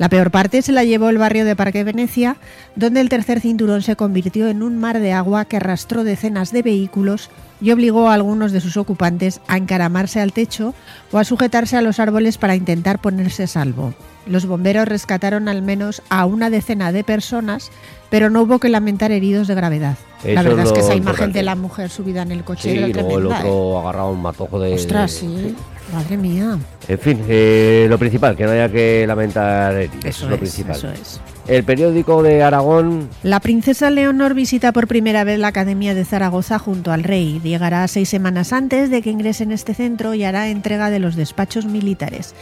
La 0.00 0.08
peor 0.08 0.30
parte 0.30 0.62
se 0.62 0.72
la 0.72 0.82
llevó 0.82 1.10
el 1.10 1.18
barrio 1.18 1.44
de 1.44 1.54
Parque 1.54 1.84
Venecia, 1.84 2.38
donde 2.74 3.02
el 3.02 3.10
tercer 3.10 3.38
cinturón 3.38 3.82
se 3.82 3.96
convirtió 3.96 4.48
en 4.48 4.62
un 4.62 4.78
mar 4.78 4.98
de 4.98 5.12
agua 5.12 5.44
que 5.44 5.58
arrastró 5.58 6.04
decenas 6.04 6.52
de 6.52 6.62
vehículos 6.62 7.28
y 7.60 7.70
obligó 7.70 8.08
a 8.08 8.14
algunos 8.14 8.50
de 8.52 8.62
sus 8.62 8.78
ocupantes 8.78 9.42
a 9.46 9.58
encaramarse 9.58 10.18
al 10.18 10.32
techo 10.32 10.72
o 11.12 11.18
a 11.18 11.24
sujetarse 11.24 11.76
a 11.76 11.82
los 11.82 12.00
árboles 12.00 12.38
para 12.38 12.56
intentar 12.56 12.98
ponerse 12.98 13.42
a 13.42 13.46
salvo. 13.46 13.92
Los 14.26 14.46
bomberos 14.46 14.88
rescataron 14.88 15.48
al 15.48 15.60
menos 15.60 16.00
a 16.08 16.24
una 16.24 16.48
decena 16.48 16.92
de 16.92 17.04
personas, 17.04 17.70
pero 18.08 18.30
no 18.30 18.40
hubo 18.40 18.58
que 18.58 18.70
lamentar 18.70 19.12
heridos 19.12 19.48
de 19.48 19.54
gravedad. 19.54 19.98
Eso 20.24 20.32
la 20.32 20.42
verdad 20.42 20.64
es 20.64 20.70
es 20.70 20.72
que 20.72 20.80
esa 20.80 20.94
imagen 20.94 21.32
de 21.32 21.42
la 21.42 21.56
mujer 21.56 21.90
subida 21.90 22.22
en 22.22 22.32
el 22.32 22.42
coche 22.42 22.70
Sí, 22.72 22.78
era 22.78 22.88
y 22.88 22.92
luego 22.94 23.10
el 23.10 23.16
tremenda. 23.16 23.36
¿eh? 23.36 23.50
otro 23.50 23.78
agarraba 23.80 24.10
un 24.10 24.22
matojo 24.22 24.60
de. 24.60 24.72
Ostras, 24.72 25.10
sí. 25.10 25.54
Madre 25.92 26.16
mía. 26.16 26.58
En 26.88 26.98
fin, 26.98 27.20
eh, 27.28 27.86
lo 27.88 27.98
principal, 27.98 28.36
que 28.36 28.44
no 28.44 28.50
haya 28.50 28.68
que 28.68 29.04
lamentar 29.06 29.74
heridos. 29.74 30.04
Eso 30.04 30.24
es 30.24 30.30
lo 30.30 30.36
principal. 30.38 30.76
eso 30.76 30.90
es. 30.90 31.20
El 31.48 31.64
periódico 31.64 32.22
de 32.22 32.42
Aragón. 32.42 33.08
La 33.24 33.40
princesa 33.40 33.90
Leonor 33.90 34.34
visita 34.34 34.72
por 34.72 34.86
primera 34.86 35.24
vez 35.24 35.38
la 35.38 35.48
Academia 35.48 35.94
de 35.94 36.04
Zaragoza 36.04 36.60
junto 36.60 36.92
al 36.92 37.02
rey. 37.02 37.40
Llegará 37.42 37.86
seis 37.88 38.08
semanas 38.08 38.52
antes 38.52 38.88
de 38.88 39.02
que 39.02 39.10
ingrese 39.10 39.42
en 39.42 39.52
este 39.52 39.74
centro 39.74 40.14
y 40.14 40.22
hará 40.22 40.48
entrega 40.48 40.90
de 40.90 41.00
los 41.00 41.16
despachos 41.16 41.66
militares. 41.66 42.34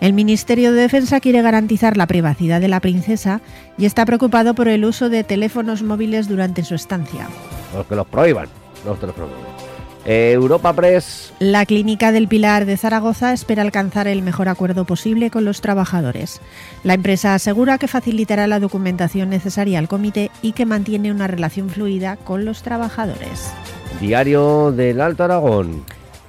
El 0.00 0.12
Ministerio 0.12 0.72
de 0.72 0.82
Defensa 0.82 1.20
quiere 1.20 1.42
garantizar 1.42 1.96
la 1.96 2.06
privacidad 2.06 2.60
de 2.60 2.68
la 2.68 2.80
princesa 2.80 3.40
y 3.76 3.84
está 3.84 4.06
preocupado 4.06 4.54
por 4.54 4.68
el 4.68 4.84
uso 4.84 5.10
de 5.10 5.24
teléfonos 5.24 5.82
móviles 5.82 6.28
durante 6.28 6.64
su 6.64 6.74
estancia. 6.74 7.28
los 7.74 7.86
que 7.86 7.96
los 7.96 8.06
prohíban. 8.06 8.48
No 8.84 8.94
te 8.94 9.06
los 9.06 9.14
prohíban. 9.14 9.73
Eh, 10.04 10.32
Europa 10.32 10.72
Press. 10.72 11.32
La 11.38 11.64
Clínica 11.64 12.12
del 12.12 12.28
Pilar 12.28 12.66
de 12.66 12.76
Zaragoza 12.76 13.32
espera 13.32 13.62
alcanzar 13.62 14.06
el 14.06 14.22
mejor 14.22 14.48
acuerdo 14.48 14.84
posible 14.84 15.30
con 15.30 15.44
los 15.44 15.60
trabajadores. 15.60 16.40
La 16.82 16.94
empresa 16.94 17.34
asegura 17.34 17.78
que 17.78 17.88
facilitará 17.88 18.46
la 18.46 18.60
documentación 18.60 19.30
necesaria 19.30 19.78
al 19.78 19.88
comité 19.88 20.30
y 20.42 20.52
que 20.52 20.66
mantiene 20.66 21.10
una 21.10 21.26
relación 21.26 21.70
fluida 21.70 22.16
con 22.16 22.44
los 22.44 22.62
trabajadores. 22.62 23.52
Diario 24.00 24.72
del 24.72 25.00
Alto 25.00 25.24
Aragón. 25.24 25.84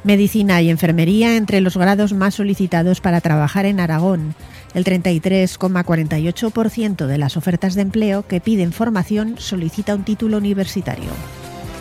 Medicina 0.05 0.61
y 0.61 0.69
enfermería 0.69 1.35
entre 1.35 1.59
los 1.61 1.77
grados 1.77 2.13
más 2.13 2.35
solicitados 2.35 3.01
para 3.01 3.21
trabajar 3.21 3.65
en 3.65 3.79
Aragón. 3.79 4.35
El 4.75 4.85
33,48% 4.85 7.07
de 7.07 7.17
las 7.17 7.37
ofertas 7.37 7.73
de 7.73 7.81
empleo 7.81 8.27
que 8.27 8.39
piden 8.39 8.71
formación 8.71 9.37
solicita 9.39 9.95
un 9.95 10.03
título 10.03 10.37
universitario. 10.37 11.09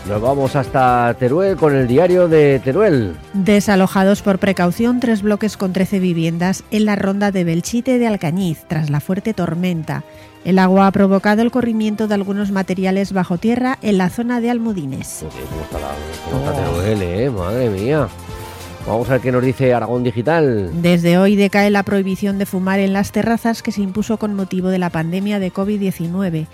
Nos 0.07 0.21
vamos 0.21 0.55
hasta 0.55 1.15
Teruel 1.17 1.57
con 1.57 1.75
el 1.75 1.87
diario 1.87 2.27
de 2.27 2.59
Teruel. 2.59 3.15
Desalojados 3.33 4.21
por 4.21 4.37
precaución 4.37 4.99
tres 4.99 5.23
bloques 5.23 5.57
con 5.57 5.73
13 5.73 5.97
viviendas 5.99 6.63
en 6.69 6.85
la 6.85 6.95
ronda 6.95 7.31
de 7.31 7.43
Belchite 7.43 7.97
de 7.97 8.05
Alcañiz 8.05 8.65
tras 8.67 8.91
la 8.91 8.99
fuerte 8.99 9.33
tormenta. 9.33 10.03
El 10.43 10.59
agua 10.59 10.85
ha 10.85 10.91
provocado 10.91 11.41
el 11.41 11.49
corrimiento 11.49 12.07
de 12.07 12.13
algunos 12.13 12.51
materiales 12.51 13.13
bajo 13.13 13.39
tierra 13.39 13.79
en 13.81 13.97
la 13.97 14.09
zona 14.09 14.41
de 14.41 14.51
Almudines. 14.51 15.25
Joder, 15.27 15.43
¿Cómo 15.49 15.61
está, 15.63 15.79
la, 15.79 15.95
cómo 16.29 16.51
está 16.51 16.63
Teruel, 16.63 17.01
eh? 17.01 17.29
Madre 17.31 17.69
mía. 17.71 18.07
Vamos 18.85 19.09
a 19.09 19.13
ver 19.13 19.21
qué 19.21 19.31
nos 19.31 19.43
dice 19.43 19.73
Aragón 19.73 20.03
Digital. 20.03 20.69
Desde 20.83 21.17
hoy 21.17 21.35
decae 21.35 21.71
la 21.71 21.81
prohibición 21.81 22.37
de 22.37 22.45
fumar 22.45 22.79
en 22.79 22.93
las 22.93 23.11
terrazas 23.11 23.63
que 23.63 23.71
se 23.71 23.81
impuso 23.81 24.17
con 24.17 24.35
motivo 24.35 24.67
de 24.67 24.77
la 24.77 24.91
pandemia 24.91 25.39
de 25.39 25.51
COVID-19. 25.51 26.45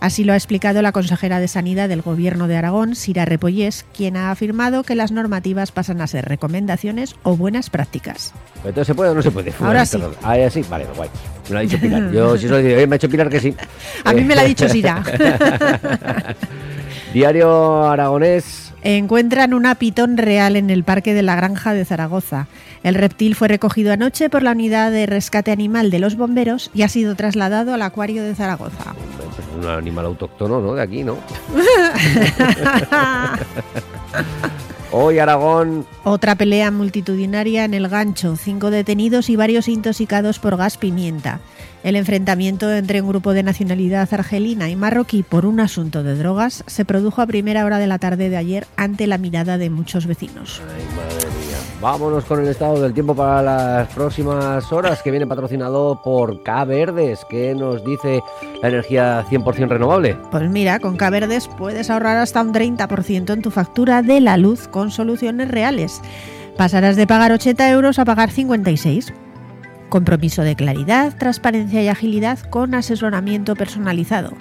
Así 0.00 0.24
lo 0.24 0.32
ha 0.32 0.36
explicado 0.36 0.80
la 0.80 0.92
consejera 0.92 1.40
de 1.40 1.48
Sanidad 1.48 1.88
del 1.88 2.02
Gobierno 2.02 2.46
de 2.46 2.56
Aragón, 2.56 2.94
Sira 2.94 3.24
Repollés, 3.24 3.84
quien 3.96 4.16
ha 4.16 4.30
afirmado 4.30 4.84
que 4.84 4.94
las 4.94 5.10
normativas 5.10 5.72
pasan 5.72 6.00
a 6.00 6.06
ser 6.06 6.26
recomendaciones 6.26 7.16
o 7.24 7.36
buenas 7.36 7.68
prácticas. 7.68 8.32
Entonces, 8.58 8.86
¿se 8.86 8.94
puede 8.94 9.10
o 9.10 9.14
no 9.14 9.22
se 9.22 9.30
puede? 9.30 9.52
Ahora 9.60 9.84
sí. 9.84 10.00
Ah, 10.22 10.38
ya 10.38 10.50
sí. 10.50 10.64
Vale, 10.68 10.86
guay. 10.96 11.08
Me 11.48 11.52
lo 11.52 11.58
ha 11.58 11.62
dicho 11.62 11.78
Pilar. 11.78 12.12
Yo 12.12 12.36
si 12.38 12.48
lo 12.48 12.58
digo, 12.58 12.76
me 12.76 12.82
ha 12.82 12.98
dicho 12.98 13.08
Pilar 13.08 13.28
que 13.28 13.40
sí. 13.40 13.54
A 14.04 14.12
mí 14.12 14.22
me 14.22 14.34
lo 14.34 14.42
ha 14.42 14.44
dicho 14.44 14.68
Sira. 14.68 15.02
Diario 17.12 17.88
Aragonés. 17.88 18.72
Encuentran 18.82 19.54
una 19.54 19.74
pitón 19.74 20.16
real 20.16 20.54
en 20.56 20.70
el 20.70 20.84
Parque 20.84 21.14
de 21.14 21.22
la 21.22 21.34
Granja 21.34 21.74
de 21.74 21.84
Zaragoza. 21.84 22.46
El 22.84 22.94
reptil 22.94 23.34
fue 23.34 23.48
recogido 23.48 23.92
anoche 23.92 24.30
por 24.30 24.42
la 24.42 24.52
unidad 24.52 24.92
de 24.92 25.06
rescate 25.06 25.50
animal 25.50 25.90
de 25.90 25.98
los 25.98 26.16
bomberos 26.16 26.70
y 26.74 26.82
ha 26.82 26.88
sido 26.88 27.16
trasladado 27.16 27.74
al 27.74 27.82
acuario 27.82 28.22
de 28.22 28.34
Zaragoza. 28.36 28.94
Un 29.56 29.66
animal 29.66 30.06
autóctono, 30.06 30.60
¿no? 30.60 30.74
De 30.74 30.82
aquí, 30.82 31.04
¿no? 31.04 31.18
Hoy 34.90 35.18
Aragón. 35.18 35.86
Otra 36.04 36.34
pelea 36.34 36.70
multitudinaria 36.70 37.64
en 37.64 37.74
el 37.74 37.88
gancho, 37.88 38.36
cinco 38.36 38.70
detenidos 38.70 39.28
y 39.28 39.36
varios 39.36 39.68
intoxicados 39.68 40.38
por 40.38 40.56
gas 40.56 40.78
pimienta. 40.78 41.40
El 41.82 41.94
enfrentamiento 41.94 42.72
entre 42.72 43.02
un 43.02 43.08
grupo 43.08 43.34
de 43.34 43.42
nacionalidad 43.42 44.08
argelina 44.12 44.70
y 44.70 44.76
marroquí 44.76 45.22
por 45.22 45.44
un 45.44 45.60
asunto 45.60 46.02
de 46.02 46.16
drogas 46.16 46.64
se 46.66 46.84
produjo 46.84 47.20
a 47.20 47.26
primera 47.26 47.66
hora 47.66 47.78
de 47.78 47.86
la 47.86 47.98
tarde 47.98 48.30
de 48.30 48.38
ayer 48.38 48.66
ante 48.76 49.06
la 49.06 49.18
mirada 49.18 49.58
de 49.58 49.68
muchos 49.68 50.06
vecinos. 50.06 50.62
Ay, 50.74 50.84
madre. 50.96 51.17
Vámonos 51.80 52.24
con 52.24 52.40
el 52.40 52.48
estado 52.48 52.82
del 52.82 52.92
tiempo 52.92 53.14
para 53.14 53.40
las 53.40 53.88
próximas 53.94 54.72
horas, 54.72 55.00
que 55.00 55.12
viene 55.12 55.28
patrocinado 55.28 56.02
por 56.02 56.42
K 56.42 56.64
Verdes, 56.64 57.24
que 57.30 57.54
nos 57.54 57.84
dice 57.84 58.20
la 58.60 58.68
energía 58.68 59.24
100% 59.30 59.68
renovable. 59.68 60.16
Pues 60.32 60.50
mira, 60.50 60.80
con 60.80 60.96
K-Verdes 60.96 61.46
puedes 61.46 61.88
ahorrar 61.88 62.16
hasta 62.16 62.42
un 62.42 62.52
30% 62.52 63.32
en 63.32 63.42
tu 63.42 63.52
factura 63.52 64.02
de 64.02 64.20
la 64.20 64.36
luz 64.36 64.66
con 64.66 64.90
soluciones 64.90 65.48
reales. 65.48 66.02
Pasarás 66.56 66.96
de 66.96 67.06
pagar 67.06 67.30
80 67.30 67.70
euros 67.70 68.00
a 68.00 68.04
pagar 68.04 68.32
56. 68.32 69.12
Compromiso 69.88 70.42
de 70.42 70.56
claridad, 70.56 71.16
transparencia 71.16 71.80
y 71.80 71.88
agilidad 71.88 72.40
con 72.50 72.74
asesoramiento 72.74 73.54
personalizado. 73.54 74.32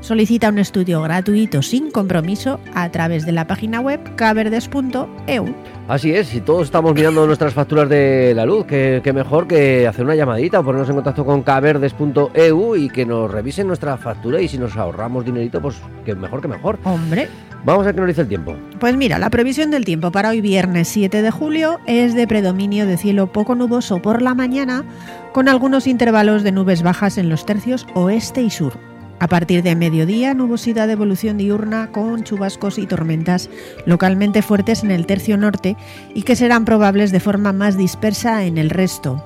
Solicita 0.00 0.50
un 0.50 0.58
estudio 0.58 1.02
gratuito 1.02 1.62
sin 1.62 1.90
compromiso 1.90 2.60
a 2.74 2.90
través 2.90 3.26
de 3.26 3.32
la 3.32 3.46
página 3.46 3.80
web 3.80 4.00
kverdes.eu. 4.16 5.54
Así 5.88 6.12
es, 6.12 6.28
si 6.28 6.40
todos 6.40 6.64
estamos 6.64 6.94
mirando 6.94 7.26
nuestras 7.26 7.54
facturas 7.54 7.88
de 7.88 8.32
la 8.34 8.44
luz, 8.44 8.66
que 8.66 9.12
mejor 9.14 9.46
que 9.46 9.86
hacer 9.86 10.04
una 10.04 10.14
llamadita 10.14 10.60
o 10.60 10.64
ponernos 10.64 10.88
en 10.88 10.96
contacto 10.96 11.24
con 11.24 11.42
kverdes.eu 11.42 12.76
y 12.76 12.88
que 12.88 13.06
nos 13.06 13.30
revisen 13.30 13.66
nuestra 13.66 13.96
factura 13.96 14.40
y 14.40 14.48
si 14.48 14.58
nos 14.58 14.76
ahorramos 14.76 15.24
dinerito, 15.24 15.60
pues 15.60 15.76
que 16.04 16.14
mejor 16.14 16.40
que 16.40 16.48
mejor. 16.48 16.78
Hombre, 16.84 17.28
Vamos 17.66 17.82
a 17.82 17.86
ver 17.86 17.94
qué 17.96 18.00
nos 18.00 18.08
dice 18.08 18.20
el 18.20 18.28
tiempo. 18.28 18.54
Pues 18.78 18.96
mira, 18.96 19.18
la 19.18 19.28
previsión 19.28 19.72
del 19.72 19.84
tiempo 19.84 20.12
para 20.12 20.28
hoy 20.28 20.40
viernes 20.40 20.86
7 20.86 21.20
de 21.20 21.30
julio 21.32 21.80
es 21.86 22.14
de 22.14 22.28
predominio 22.28 22.86
de 22.86 22.96
cielo 22.96 23.32
poco 23.32 23.56
nuboso 23.56 24.00
por 24.00 24.22
la 24.22 24.34
mañana, 24.34 24.84
con 25.32 25.48
algunos 25.48 25.88
intervalos 25.88 26.44
de 26.44 26.52
nubes 26.52 26.84
bajas 26.84 27.18
en 27.18 27.28
los 27.28 27.44
tercios 27.44 27.84
oeste 27.94 28.40
y 28.40 28.50
sur. 28.50 28.78
A 29.18 29.28
partir 29.28 29.62
de 29.62 29.74
mediodía, 29.74 30.34
nubosidad 30.34 30.86
de 30.86 30.92
evolución 30.92 31.38
diurna 31.38 31.90
con 31.90 32.22
chubascos 32.22 32.78
y 32.78 32.86
tormentas 32.86 33.48
localmente 33.86 34.42
fuertes 34.42 34.84
en 34.84 34.90
el 34.90 35.06
tercio 35.06 35.38
norte 35.38 35.76
y 36.14 36.22
que 36.22 36.36
serán 36.36 36.66
probables 36.66 37.12
de 37.12 37.20
forma 37.20 37.52
más 37.52 37.78
dispersa 37.78 38.44
en 38.44 38.58
el 38.58 38.68
resto. 38.68 39.24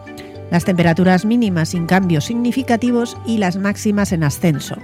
Las 0.51 0.65
temperaturas 0.65 1.25
mínimas 1.25 1.71
sin 1.71 1.87
cambios 1.87 2.25
significativos 2.25 3.17
y 3.27 3.39
las 3.39 3.57
máximas 3.57 4.13
en 4.13 4.23
ascenso. 4.23 4.77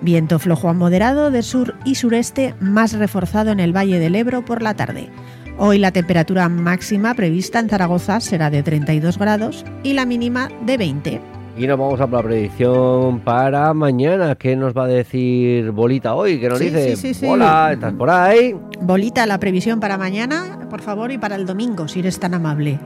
Viento 0.00 0.38
flojo 0.38 0.68
a 0.68 0.72
moderado 0.72 1.30
de 1.30 1.42
sur 1.42 1.74
y 1.84 1.94
sureste, 1.94 2.54
más 2.60 2.92
reforzado 2.94 3.50
en 3.50 3.60
el 3.60 3.74
Valle 3.74 3.98
del 3.98 4.16
Ebro 4.16 4.44
por 4.44 4.62
la 4.62 4.74
tarde. 4.74 5.10
Hoy 5.56 5.78
la 5.78 5.92
temperatura 5.92 6.48
máxima 6.48 7.14
prevista 7.14 7.58
en 7.58 7.68
Zaragoza 7.68 8.20
será 8.20 8.50
de 8.50 8.62
32 8.62 9.18
grados 9.18 9.64
y 9.82 9.92
la 9.92 10.04
mínima 10.04 10.48
de 10.66 10.76
20. 10.76 11.43
Y 11.56 11.68
nos 11.68 11.78
vamos 11.78 12.00
a 12.00 12.06
la 12.08 12.22
predicción 12.22 13.20
para 13.20 13.72
mañana. 13.74 14.34
¿Qué 14.34 14.56
nos 14.56 14.74
va 14.76 14.84
a 14.84 14.88
decir 14.88 15.70
Bolita 15.70 16.14
hoy? 16.14 16.40
¿Qué 16.40 16.48
nos 16.48 16.58
Sí, 16.58 16.64
dice? 16.64 16.96
sí, 16.96 17.14
sí, 17.14 17.14
sí. 17.14 17.26
Hola, 17.26 17.70
¿estás 17.72 17.92
por 17.92 18.10
ahí? 18.10 18.56
Bolita, 18.80 19.24
la 19.26 19.38
previsión 19.38 19.78
para 19.78 19.96
mañana, 19.96 20.66
por 20.68 20.80
favor, 20.80 21.12
y 21.12 21.18
para 21.18 21.36
el 21.36 21.46
domingo, 21.46 21.86
si 21.86 22.00
eres 22.00 22.18
tan 22.18 22.34
amable. 22.34 22.80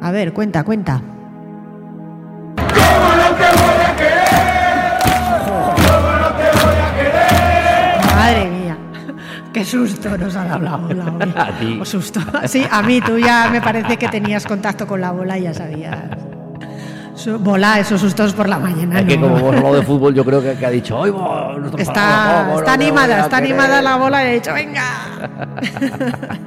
A 0.00 0.10
ver, 0.12 0.32
cuenta, 0.32 0.64
cuenta. 0.64 1.02
Madre 8.14 8.46
mía, 8.50 8.76
qué 9.52 9.64
susto 9.64 10.16
nos 10.16 10.34
ha 10.36 10.44
dado 10.44 10.62
la 10.62 10.76
bola 10.76 11.04
hoy. 11.20 11.32
A 11.36 11.58
ti. 11.58 11.78
O 11.80 11.84
susto. 11.84 12.20
Sí, 12.46 12.64
a 12.70 12.82
mí, 12.82 13.00
tú 13.00 13.18
ya 13.18 13.48
me 13.50 13.60
parece 13.60 13.96
que 13.96 14.08
tenías 14.08 14.44
contacto 14.46 14.86
con 14.86 15.00
la 15.00 15.12
bola 15.12 15.38
y 15.38 15.42
ya 15.42 15.54
sabías. 15.54 15.96
Bola, 17.40 17.80
esos 17.80 18.00
sustos 18.00 18.32
por 18.34 18.48
la 18.48 18.58
mañana. 18.58 19.00
Es 19.00 19.06
que 19.06 19.16
no. 19.16 19.28
como 19.28 19.38
hemos 19.38 19.56
hablado 19.56 19.74
de 19.76 19.82
fútbol, 19.82 20.14
yo 20.14 20.24
creo 20.24 20.42
que, 20.42 20.54
que 20.54 20.66
ha 20.66 20.70
dicho, 20.70 21.02
¡ay, 21.02 21.10
nuestro 21.58 21.80
Está, 21.80 21.92
programa, 21.92 22.44
¿cómo 22.46 22.58
está 22.58 22.72
no 22.72 22.78
te 22.78 22.84
animada, 22.84 23.20
está 23.20 23.36
querer?". 23.36 23.52
animada 23.52 23.82
la 23.82 23.96
bola 23.96 24.24
y 24.24 24.28
he 24.30 24.34
dicho, 24.34 24.52
venga. 24.54 24.84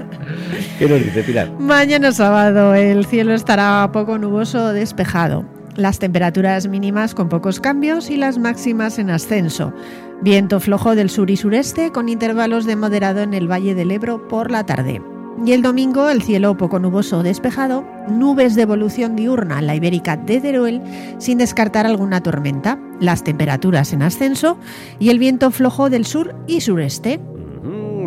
¿Qué 0.78 0.88
nos 0.88 1.00
dice 1.04 1.24
Pilar? 1.24 1.52
Mañana 1.60 2.12
sábado 2.12 2.74
el 2.76 3.06
cielo 3.06 3.34
estará 3.34 3.90
poco 3.92 4.18
nuboso 4.18 4.66
o 4.66 4.74
despejado. 4.74 5.44
Las 5.76 6.00
temperaturas 6.00 6.68
mínimas 6.68 7.16
con 7.16 7.30
pocos 7.30 7.60
cambios 7.60 8.10
y 8.10 8.18
las 8.18 8.38
máximas 8.38 9.00
en 9.00 9.10
ascenso. 9.10 9.74
Viento 10.22 10.60
flojo 10.60 10.96
del 10.96 11.10
sur 11.10 11.30
y 11.30 11.38
sureste 11.38 11.92
con 11.92 12.10
intervalos 12.10 12.66
de 12.66 12.76
moderado 12.76 13.22
en 13.22 13.34
el 13.34 13.50
Valle 13.50 13.76
del 13.76 13.92
Ebro 13.92 14.28
por 14.28 14.52
la 14.52 14.66
tarde. 14.66 15.02
Y 15.46 15.54
el 15.54 15.62
domingo 15.62 16.10
el 16.10 16.22
cielo 16.22 16.58
poco 16.58 16.80
nuboso 16.80 17.24
despejado, 17.24 17.86
nubes 18.10 18.56
de 18.56 18.64
evolución 18.64 19.16
diurna 19.16 19.60
en 19.60 19.68
la 19.68 19.76
ibérica 19.76 20.18
de 20.18 20.42
Teruel 20.42 20.82
sin 21.18 21.38
descartar 21.38 21.86
alguna 21.86 22.22
tormenta, 22.22 22.78
las 23.00 23.24
temperaturas 23.24 23.94
en 23.94 24.04
ascenso 24.04 24.58
y 25.00 25.10
el 25.10 25.20
viento 25.20 25.50
flojo 25.50 25.90
del 25.90 26.06
sur 26.06 26.36
y 26.46 26.62
sureste. 26.62 27.22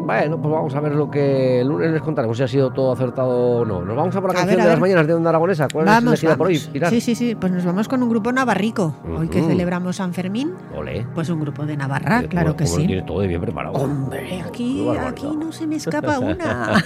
Mm, 0.02 0.06
Bueno, 0.06 0.36
pues 0.42 0.52
vamos 0.54 0.74
a 0.74 0.80
ver 0.80 0.94
lo 0.94 1.10
que 1.10 1.60
el 1.60 1.68
lunes 1.68 1.90
les 1.92 2.02
contaremos 2.02 2.36
si 2.36 2.42
ha 2.42 2.48
sido 2.48 2.70
todo 2.72 2.92
acertado 2.92 3.30
o 3.30 3.64
no. 3.64 3.82
Nos 3.82 3.96
vamos 3.96 4.14
a 4.16 4.20
por 4.20 4.30
la 4.32 4.38
A 4.40 4.42
canción 4.42 4.56
ver, 4.58 4.64
de 4.66 4.70
las 4.72 4.80
mañanas 4.80 5.06
de 5.06 5.14
Onda 5.14 5.30
Aragonesa. 5.30 5.68
¿Cuál 5.72 5.86
es 5.86 5.92
Vamos, 5.92 6.12
elegida 6.14 6.36
por 6.36 6.46
hoy. 6.48 6.58
Pilar? 6.72 6.90
Sí, 6.90 7.00
sí, 7.00 7.14
sí. 7.14 7.34
Pues 7.34 7.52
nos 7.52 7.64
vamos 7.64 7.88
con 7.88 8.02
un 8.02 8.08
grupo 8.10 8.32
navarrico. 8.32 8.94
Hoy 9.18 9.28
que 9.28 9.40
Ujú. 9.40 9.48
celebramos 9.50 9.96
San 9.96 10.12
Fermín, 10.12 10.52
Ole. 10.76 11.06
pues 11.14 11.28
un 11.30 11.40
grupo 11.40 11.64
de 11.66 11.76
Navarra, 11.76 12.22
claro 12.28 12.48
como- 12.48 12.56
que 12.56 12.64
como 12.64 12.76
sí. 12.76 12.86
tiene 12.86 13.02
todo 13.02 13.18
bien 13.20 13.40
preparado. 13.40 13.74
Hombre, 13.74 14.42
aquí, 14.46 14.86
aquí 15.06 15.26
no 15.38 15.52
se 15.52 15.66
me 15.66 15.76
escapa 15.76 16.18
una. 16.20 16.82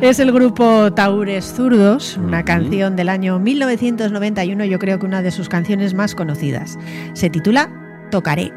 es 0.00 0.18
el 0.18 0.32
grupo 0.32 0.92
Taures 0.92 1.52
Zurdos, 1.52 2.16
una 2.16 2.44
canción 2.44 2.96
del 2.96 3.08
año 3.08 3.38
1991, 3.38 4.64
yo 4.64 4.78
creo 4.78 4.98
que 4.98 5.06
una 5.06 5.22
de 5.22 5.30
sus 5.30 5.48
canciones 5.48 5.94
más 5.94 6.14
conocidas. 6.14 6.78
Se 7.12 7.30
titula 7.30 7.70
Tocaré. 8.10 8.52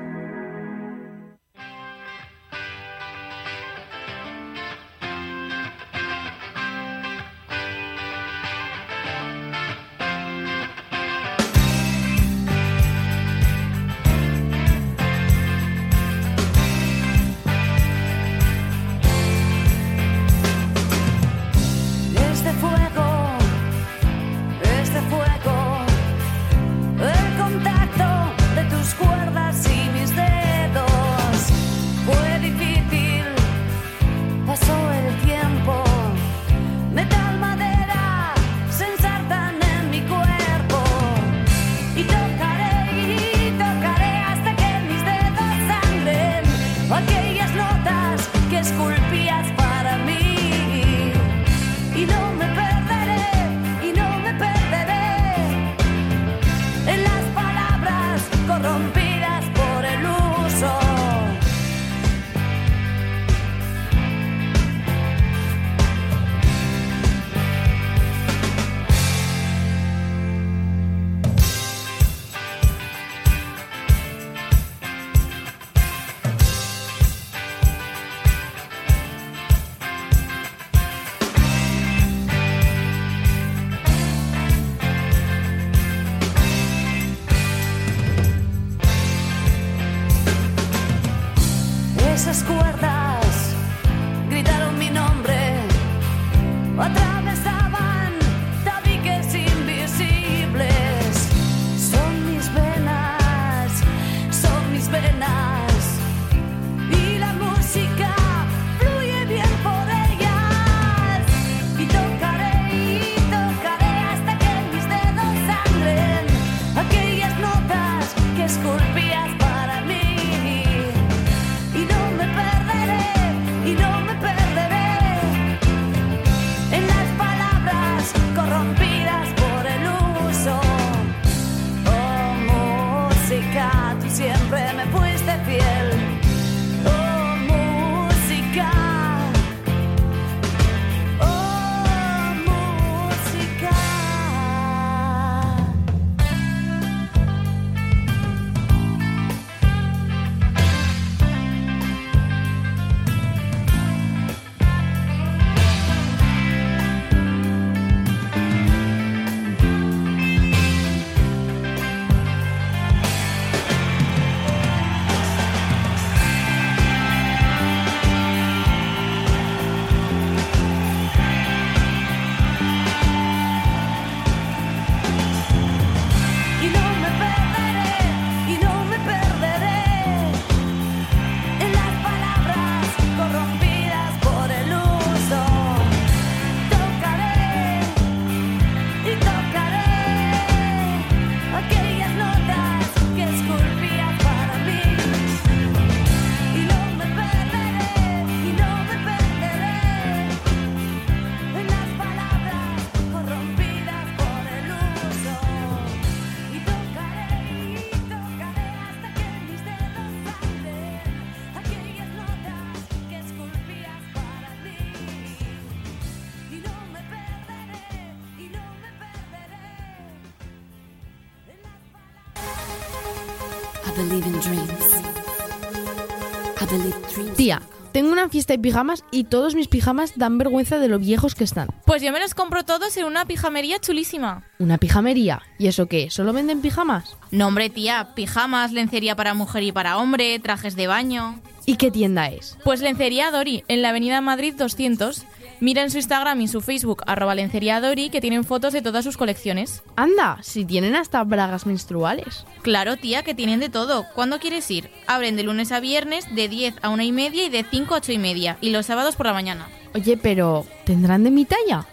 Una 228.22 228.30
fiesta 228.30 228.54
de 228.54 228.60
pijamas 228.60 229.04
y 229.12 229.24
todos 229.24 229.56
mis 229.56 229.68
pijamas 229.68 230.14
dan 230.16 230.38
vergüenza 230.38 230.78
de 230.78 230.88
lo 230.88 231.00
viejos 231.00 231.34
que 231.34 231.44
están. 231.44 231.70
Pues 231.86 232.04
yo 232.04 232.12
me 232.12 232.20
los 232.20 232.36
compro 232.36 232.64
todos 232.64 232.96
en 232.98 233.06
una 233.06 233.26
pijamería 233.26 233.80
chulísima. 233.80 234.44
¿Una 234.60 234.78
pijamería? 234.78 235.42
¿Y 235.58 235.68
eso 235.68 235.88
qué? 235.88 236.12
¿Solo 236.12 236.32
venden 236.32 236.62
pijamas? 236.62 237.16
No, 237.32 237.48
hombre, 237.48 237.72
tía, 237.72 238.10
pijamas, 238.14 238.74
lencería 238.74 239.16
para 239.16 239.34
mujer 239.34 239.64
y 239.64 239.72
para 239.72 239.98
hombre, 239.98 240.38
trajes 240.38 240.76
de 240.76 240.86
baño. 240.86 241.42
¿Y 241.66 241.78
qué 241.78 241.90
tienda 241.90 242.28
es? 242.28 242.58
Pues 242.64 242.82
Lencería 242.82 243.32
Dori, 243.32 243.64
en 243.68 243.82
la 243.82 243.90
avenida 243.90 244.22
Madrid 244.22 244.54
200. 244.56 245.26
Mira 245.62 245.84
en 245.84 245.92
su 245.92 245.98
Instagram 245.98 246.42
y 246.42 246.48
su 246.48 246.60
Facebook, 246.60 247.04
arroba 247.06 247.36
Lencería 247.36 247.80
Dori, 247.80 248.10
que 248.10 248.20
tienen 248.20 248.44
fotos 248.44 248.74
de 248.74 248.82
todas 248.82 249.06
sus 249.06 249.16
colecciones. 249.16 249.84
Anda, 249.96 250.40
si 250.42 250.66
tienen 250.66 250.96
hasta 250.96 251.24
bragas 251.24 251.68
menstruales. 251.68 252.48
Claro, 252.64 252.98
tía, 252.98 253.22
que 253.22 253.36
tienen 253.36 253.60
de 253.60 253.70
todo. 253.70 254.08
¿Cuándo 254.16 254.40
quieres 254.40 254.72
ir? 254.72 254.90
Abren 255.06 255.36
de 255.36 255.44
lunes 255.44 255.72
a 255.72 255.80
viernes, 255.80 256.26
de 256.34 256.50
10 256.50 256.78
a 256.82 256.90
1 256.90 257.04
y 257.04 257.12
media 257.12 257.46
y 257.46 257.50
de 257.50 257.64
5 257.64 257.94
a 257.94 257.98
8 257.98 258.12
y 258.12 258.18
media. 258.18 258.58
Y 258.60 258.72
los 258.72 258.88
sábados 258.88 259.16
por 259.16 259.28
la 259.28 259.34
mañana. 259.34 259.70
Oye, 259.94 260.18
pero 260.18 260.66
¿tendrán 260.84 261.24
de 261.24 261.30
mi 261.30 261.46
talla? 261.46 261.86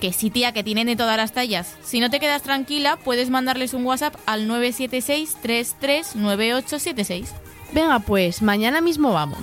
Que 0.00 0.12
sí, 0.12 0.30
tía, 0.30 0.52
que 0.52 0.62
tienen 0.62 0.86
de 0.86 0.94
todas 0.94 1.16
las 1.16 1.32
tallas. 1.32 1.74
Si 1.82 1.98
no 1.98 2.10
te 2.10 2.20
quedas 2.20 2.42
tranquila, 2.42 2.96
puedes 2.96 3.28
mandarles 3.28 3.74
un 3.74 3.84
WhatsApp 3.84 4.14
al 4.26 4.46
976 4.46 5.36
339876. 5.42 7.34
Venga, 7.72 7.98
pues 7.98 8.40
mañana 8.40 8.80
mismo 8.80 9.12
vamos. 9.12 9.40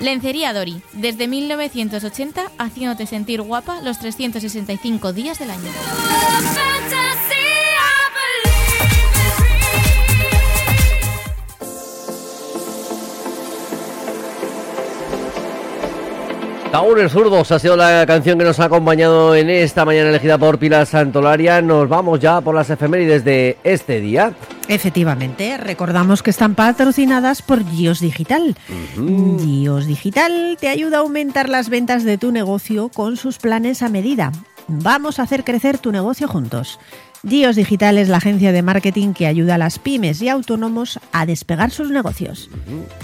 Lencería 0.00 0.52
Dori, 0.52 0.82
desde 0.92 1.26
1980 1.26 2.50
haciéndote 2.58 3.06
sentir 3.06 3.40
guapa 3.40 3.80
los 3.82 3.98
365 3.98 5.12
días 5.12 5.38
del 5.38 5.50
año. 5.50 5.70
Taúres 16.70 17.12
Zurdos 17.12 17.50
ha 17.52 17.58
sido 17.58 17.74
la 17.74 18.04
canción 18.06 18.38
que 18.38 18.44
nos 18.44 18.60
ha 18.60 18.66
acompañado 18.66 19.34
en 19.34 19.48
esta 19.48 19.86
mañana 19.86 20.10
elegida 20.10 20.36
por 20.36 20.58
Pilar 20.58 20.84
Santolaria. 20.84 21.62
Nos 21.62 21.88
vamos 21.88 22.20
ya 22.20 22.42
por 22.42 22.54
las 22.54 22.68
efemérides 22.68 23.24
de 23.24 23.56
este 23.64 24.00
día. 24.00 24.34
Efectivamente, 24.68 25.56
recordamos 25.58 26.22
que 26.22 26.30
están 26.30 26.54
patrocinadas 26.54 27.40
por 27.40 27.64
Gios 27.68 28.00
Digital. 28.00 28.56
Gios 29.38 29.86
Digital 29.86 30.56
te 30.60 30.68
ayuda 30.68 30.98
a 30.98 31.00
aumentar 31.00 31.48
las 31.48 31.68
ventas 31.68 32.02
de 32.02 32.18
tu 32.18 32.32
negocio 32.32 32.88
con 32.88 33.16
sus 33.16 33.38
planes 33.38 33.82
a 33.82 33.88
medida. 33.88 34.32
Vamos 34.68 35.18
a 35.18 35.22
hacer 35.22 35.44
crecer 35.44 35.78
tu 35.78 35.92
negocio 35.92 36.26
juntos. 36.26 36.80
Gios 37.28 37.56
Digital 37.56 37.98
es 37.98 38.08
la 38.08 38.18
agencia 38.18 38.52
de 38.52 38.62
marketing 38.62 39.12
que 39.12 39.26
ayuda 39.26 39.56
a 39.56 39.58
las 39.58 39.80
pymes 39.80 40.22
y 40.22 40.28
autónomos 40.28 41.00
a 41.10 41.26
despegar 41.26 41.72
sus 41.72 41.90
negocios. 41.90 42.48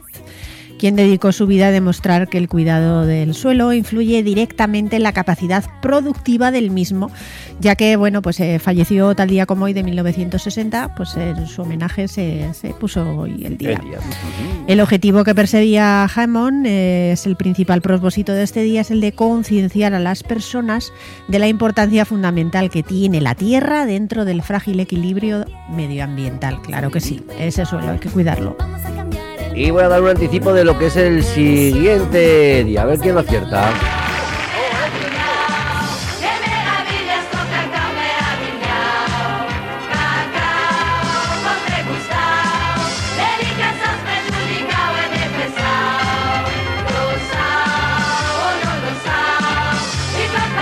quien 0.79 0.95
dedicó 0.95 1.31
su 1.31 1.45
vida 1.45 1.67
a 1.67 1.71
demostrar 1.71 2.29
que 2.29 2.39
el 2.39 2.47
cuidado 2.47 3.05
del 3.05 3.35
suelo 3.35 3.73
influye 3.73 4.23
directamente 4.23 4.95
en 4.95 5.03
la 5.03 5.11
capacidad 5.11 5.63
productiva 5.81 6.51
del 6.51 6.71
mismo, 6.71 7.11
ya 7.59 7.75
que 7.75 7.97
bueno, 7.97 8.21
pues 8.21 8.39
eh, 8.39 8.57
falleció 8.59 9.13
tal 9.13 9.29
día 9.29 9.45
como 9.45 9.65
hoy 9.65 9.73
de 9.73 9.83
1960, 9.83 10.95
pues 10.95 11.15
en 11.17 11.45
su 11.47 11.61
homenaje 11.61 12.07
se, 12.07 12.53
se 12.53 12.69
puso 12.69 13.03
hoy 13.17 13.45
el 13.45 13.57
día. 13.57 13.73
El 13.73 13.81
día. 13.81 13.99
El 14.67 14.79
objetivo 14.79 15.23
que 15.23 15.35
perseguía 15.35 16.05
Hammond 16.05 16.65
eh, 16.65 17.11
es 17.11 17.25
el 17.25 17.35
principal 17.35 17.81
propósito 17.81 18.31
de 18.31 18.43
este 18.43 18.63
día, 18.63 18.81
es 18.81 18.89
el 18.89 19.01
de 19.01 19.11
concienciar 19.11 19.93
a 19.93 19.99
las 19.99 20.23
personas 20.23 20.93
de 21.27 21.39
la 21.39 21.47
importancia 21.47 22.05
fundamental 22.05 22.69
que 22.69 22.83
tiene 22.83 23.19
la 23.19 23.35
tierra 23.35 23.85
dentro 23.85 24.23
del 24.23 24.41
frágil 24.41 24.79
equilibrio 24.79 25.45
medioambiental. 25.69 26.61
Claro 26.61 26.89
que 26.89 27.01
sí, 27.01 27.21
ese 27.37 27.65
suelo 27.65 27.91
hay 27.91 27.99
que 27.99 28.09
cuidarlo. 28.09 28.55
Y 29.55 29.71
voy 29.71 29.83
a 29.83 29.89
dar 29.89 30.01
un 30.01 30.09
anticipo 30.09 30.53
de 30.53 30.63
lo 30.63 30.77
que 30.77 30.87
es 30.87 30.95
el 30.95 31.23
siguiente 31.23 32.63
día. 32.63 32.83
A 32.83 32.85
ver 32.85 32.99
quién 32.99 33.15
lo 33.15 33.21
acierta. 33.21 33.71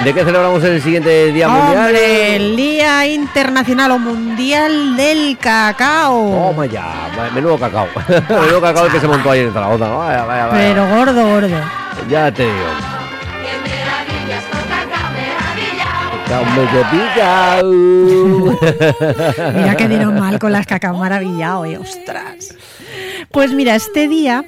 ¿De 0.08 0.14
qué 0.14 0.24
celebramos 0.24 0.64
el 0.64 0.82
siguiente 0.82 1.34
día 1.34 1.50
mundial? 1.50 1.94
El 1.94 2.56
Día 2.56 3.06
Internacional 3.08 3.92
o 3.92 4.00
Mundial 4.00 4.96
del 4.96 5.38
Cacao. 5.38 6.32
Toma 6.32 6.66
ya, 6.66 7.10
menudo 7.36 7.60
cacao. 7.60 7.90
menudo 8.08 8.62
cacao 8.62 8.86
el 8.86 8.92
que 8.94 9.02
se 9.02 9.08
montó 9.10 9.32
ahí 9.32 9.42
en 9.42 9.52
Zaragoza. 9.52 9.90
Vaya, 9.90 10.24
vaya, 10.24 10.46
vaya. 10.46 10.58
Pero 10.58 10.88
gordo, 10.88 11.28
gordo. 11.28 11.58
Ya 12.10 12.32
te 12.32 12.44
digo. 12.44 12.56
Cacao 16.30 16.46
pica. 16.90 17.62
Mira 19.56 19.76
que 19.76 19.90
dieron 19.90 20.18
mal 20.18 20.40
con 20.40 20.54
las 20.54 20.66
cacao 20.66 20.96
maravillado, 20.96 21.66
eh, 21.66 21.78
ostras. 21.78 22.56
Pues 23.30 23.52
mira, 23.52 23.76
este 23.76 24.08
día 24.08 24.46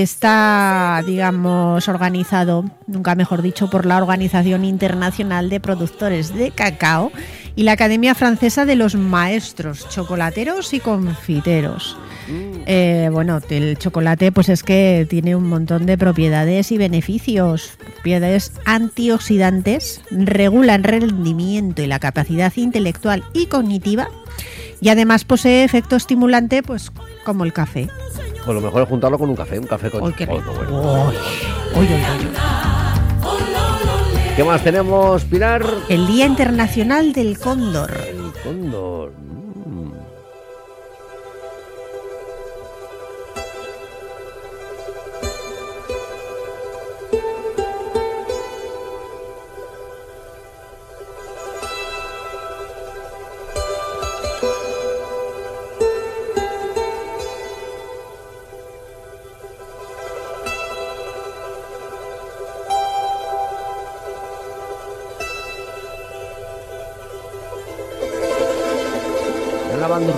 está, 0.00 1.02
digamos, 1.04 1.88
organizado, 1.88 2.64
nunca 2.86 3.14
mejor 3.14 3.42
dicho, 3.42 3.68
por 3.68 3.84
la 3.84 3.98
Organización 3.98 4.64
Internacional 4.64 5.50
de 5.50 5.60
Productores 5.60 6.34
de 6.34 6.50
Cacao 6.50 7.12
y 7.56 7.64
la 7.64 7.72
Academia 7.72 8.14
Francesa 8.14 8.64
de 8.64 8.76
los 8.76 8.94
Maestros 8.94 9.88
Chocolateros 9.88 10.72
y 10.72 10.80
Confiteros. 10.80 11.96
Eh, 12.66 13.10
bueno, 13.12 13.40
el 13.50 13.76
chocolate 13.76 14.32
pues 14.32 14.48
es 14.48 14.62
que 14.62 15.06
tiene 15.10 15.34
un 15.34 15.48
montón 15.48 15.84
de 15.86 15.98
propiedades 15.98 16.72
y 16.72 16.78
beneficios. 16.78 17.76
Propiedades 17.94 18.52
antioxidantes, 18.64 20.00
regula 20.10 20.76
el 20.76 20.84
rendimiento 20.84 21.82
y 21.82 21.86
la 21.86 21.98
capacidad 21.98 22.52
intelectual 22.56 23.24
y 23.34 23.46
cognitiva 23.46 24.08
y 24.80 24.88
además 24.88 25.24
posee 25.24 25.64
efecto 25.64 25.96
estimulante 25.96 26.62
pues 26.62 26.90
como 27.24 27.44
el 27.44 27.52
café. 27.52 27.88
Pues 28.44 28.54
lo 28.54 28.60
mejor 28.60 28.82
es 28.82 28.88
juntarlo 28.88 29.18
con 29.18 29.30
un 29.30 29.36
café, 29.36 29.58
un 29.58 29.66
café 29.66 29.90
con 29.90 30.12
qué 30.12 30.26
bueno. 30.26 31.12
¿Qué 34.34 34.44
más 34.44 34.64
tenemos, 34.64 35.24
Pilar? 35.24 35.64
El 35.88 36.06
Día 36.06 36.26
Internacional 36.26 37.12
del 37.12 37.38
Cóndor. 37.38 37.92
El 37.92 38.32
cóndor. 38.42 39.21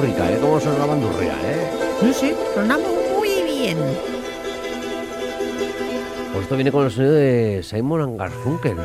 Bandurrica, 0.04 0.30
¿eh? 0.32 0.38
¿Cómo 0.40 0.60
suena 0.60 0.78
la 0.80 0.86
bandurria, 0.86 1.32
eh? 1.44 1.70
Sí, 2.00 2.12
sí, 2.12 2.34
sonamos 2.54 2.88
muy 3.16 3.42
bien. 3.42 3.78
Pues 6.32 6.42
esto 6.42 6.54
viene 6.56 6.70
con 6.70 6.84
el 6.84 6.90
sonido 6.90 7.14
de 7.14 7.62
Simon 7.62 8.02
and 8.02 8.18
Garfunkel. 8.18 8.76
could. 8.76 8.84